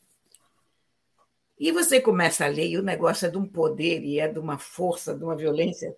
E 1.58 1.72
você 1.72 2.00
começa 2.00 2.44
a 2.44 2.48
ler, 2.48 2.68
e 2.68 2.78
o 2.78 2.82
negócio 2.82 3.26
é 3.26 3.30
de 3.30 3.38
um 3.38 3.46
poder, 3.46 4.02
e 4.04 4.18
é 4.18 4.28
de 4.28 4.38
uma 4.38 4.58
força, 4.58 5.16
de 5.16 5.24
uma 5.24 5.36
violência. 5.36 5.96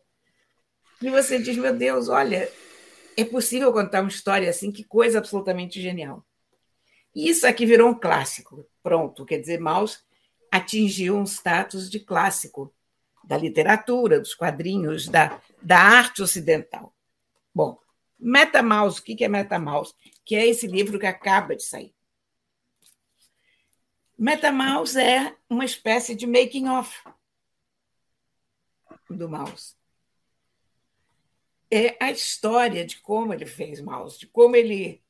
E 1.00 1.08
você 1.10 1.38
diz, 1.40 1.56
meu 1.56 1.74
Deus, 1.74 2.08
olha, 2.08 2.50
é 3.16 3.24
possível 3.24 3.72
contar 3.72 4.00
uma 4.00 4.08
história 4.08 4.48
assim, 4.48 4.70
que 4.70 4.84
coisa 4.84 5.18
absolutamente 5.18 5.80
genial. 5.80 6.24
E 7.14 7.28
isso 7.28 7.46
aqui 7.46 7.64
virou 7.64 7.88
um 7.88 7.98
clássico. 7.98 8.66
Pronto, 8.82 9.24
quer 9.24 9.38
dizer, 9.38 9.58
Maus 9.58 10.04
atingiu 10.50 11.16
um 11.16 11.24
status 11.24 11.88
de 11.88 12.00
clássico 12.00 12.74
da 13.22 13.36
literatura, 13.36 14.18
dos 14.18 14.34
quadrinhos, 14.34 15.06
da, 15.06 15.40
da 15.62 15.78
arte 15.78 16.22
ocidental. 16.22 16.94
Bom, 17.54 17.78
Metamaus, 18.18 18.98
o 18.98 19.02
que 19.02 19.24
é 19.24 19.28
Metamaus? 19.28 19.94
Que 20.24 20.34
é 20.36 20.46
esse 20.46 20.66
livro 20.66 20.98
que 20.98 21.06
acaba 21.06 21.54
de 21.54 21.62
sair. 21.62 21.94
Metamaus 24.18 24.96
é 24.96 25.34
uma 25.48 25.64
espécie 25.64 26.14
de 26.14 26.26
making 26.26 26.68
of 26.68 26.94
do 29.08 29.28
Maus. 29.28 29.76
É 31.70 31.96
a 32.04 32.10
história 32.10 32.84
de 32.84 32.98
como 32.98 33.32
ele 33.32 33.46
fez 33.46 33.80
Maus, 33.80 34.18
de 34.18 34.26
como 34.26 34.56
ele 34.56 35.02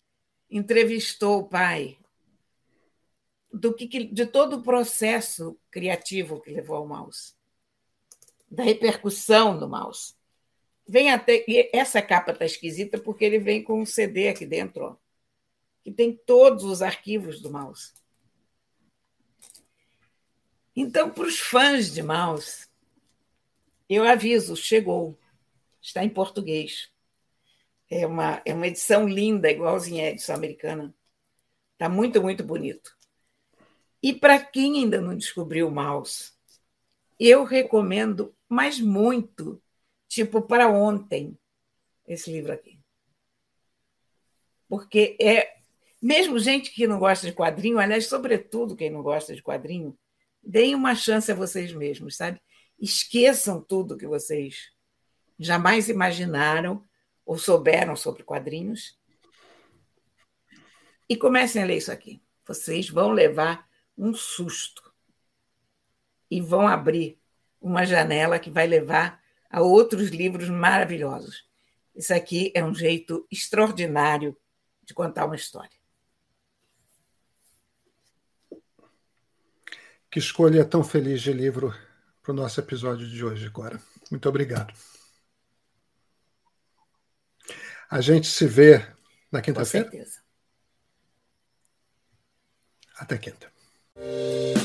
entrevistou 0.51 1.41
o 1.41 1.49
pai, 1.49 1.99
do 3.53 3.74
que, 3.74 4.05
de 4.05 4.26
todo 4.26 4.57
o 4.57 4.62
processo 4.62 5.59
criativo 5.70 6.40
que 6.40 6.51
levou 6.51 6.76
ao 6.76 6.86
mouse. 6.86 7.34
da 8.51 8.64
repercussão 8.64 9.57
do 9.57 9.68
mouse. 9.68 10.14
Vem 10.86 11.11
até 11.12 11.44
e 11.46 11.70
essa 11.72 12.03
capa 12.03 12.32
está 12.32 12.44
esquisita 12.44 12.98
porque 12.98 13.24
ele 13.24 13.38
vem 13.38 13.62
com 13.62 13.80
um 13.80 13.86
CD 13.86 14.28
aqui 14.28 14.44
dentro, 14.44 14.84
ó, 14.84 14.96
que 15.82 15.92
tem 15.92 16.12
todos 16.12 16.64
os 16.64 16.82
arquivos 16.82 17.40
do 17.40 17.51
mouse. 17.51 17.92
Então, 20.74 21.11
para 21.11 21.26
os 21.26 21.38
fãs 21.38 21.92
de 21.92 22.03
mouse, 22.03 22.66
eu 23.88 24.05
aviso, 24.05 24.57
chegou, 24.57 25.16
está 25.80 26.05
em 26.05 26.09
português. 26.09 26.90
É 27.88 28.07
uma, 28.07 28.42
é 28.44 28.55
uma 28.55 28.66
edição 28.66 29.09
linda, 29.09 29.51
igualzinha 29.51 30.07
a 30.07 30.11
edição 30.11 30.34
americana. 30.34 30.94
Está 31.72 31.88
muito, 31.88 32.22
muito 32.22 32.44
bonito. 32.44 32.96
E 34.03 34.14
para 34.14 34.38
quem 34.38 34.78
ainda 34.78 35.01
não 35.01 35.16
descobriu 35.16 35.68
o 35.68 35.70
mouse, 35.70 36.32
eu 37.18 37.44
recomendo, 37.44 38.34
mas 38.48 38.80
muito, 38.80 39.62
tipo 40.09 40.40
para 40.42 40.68
ontem, 40.68 41.38
esse 42.07 42.32
livro 42.32 42.53
aqui. 42.53 42.80
Porque 44.68 45.16
é. 45.20 45.59
Mesmo 46.03 46.38
gente 46.38 46.70
que 46.70 46.86
não 46.86 46.98
gosta 46.98 47.26
de 47.26 47.34
quadrinho, 47.34 47.78
aliás, 47.78 48.07
sobretudo 48.07 48.74
quem 48.74 48.88
não 48.88 49.03
gosta 49.03 49.34
de 49.34 49.42
quadrinho, 49.42 49.98
deem 50.42 50.74
uma 50.74 50.94
chance 50.94 51.30
a 51.30 51.34
vocês 51.34 51.74
mesmos, 51.74 52.16
sabe? 52.16 52.40
Esqueçam 52.78 53.61
tudo 53.61 53.98
que 53.98 54.07
vocês 54.07 54.70
jamais 55.38 55.90
imaginaram 55.90 56.82
ou 57.26 57.36
souberam 57.36 57.94
sobre 57.94 58.22
quadrinhos 58.22 58.98
e 61.07 61.14
comecem 61.16 61.62
a 61.62 61.66
ler 61.66 61.76
isso 61.76 61.92
aqui. 61.92 62.22
Vocês 62.46 62.88
vão 62.88 63.11
levar 63.11 63.68
um 64.01 64.14
susto 64.14 64.92
e 66.30 66.40
vão 66.40 66.66
abrir 66.66 67.20
uma 67.61 67.84
janela 67.84 68.38
que 68.38 68.51
vai 68.51 68.66
levar 68.66 69.22
a 69.51 69.61
outros 69.61 70.09
livros 70.09 70.48
maravilhosos. 70.48 71.46
Isso 71.94 72.14
aqui 72.14 72.51
é 72.55 72.64
um 72.64 72.74
jeito 72.74 73.26
extraordinário 73.30 74.34
de 74.82 74.94
contar 74.94 75.26
uma 75.26 75.36
história. 75.36 75.78
Que 80.11 80.18
escolha 80.18 80.64
tão 80.64 80.82
feliz 80.82 81.20
de 81.20 81.32
livro 81.32 81.74
para 82.22 82.32
o 82.32 82.34
nosso 82.34 82.59
episódio 82.59 83.07
de 83.07 83.24
hoje, 83.24 83.51
Cora. 83.51 83.80
Muito 84.11 84.28
obrigado. 84.28 84.72
A 87.90 88.01
gente 88.01 88.28
se 88.28 88.46
vê 88.46 88.78
na 89.30 89.42
quinta-feira? 89.42 89.86
Com 89.86 89.92
certeza. 89.92 90.20
Até 92.96 93.18
quinta. 93.18 93.59
Thank 94.01 94.57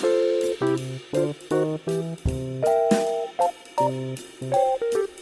you. 4.41 5.14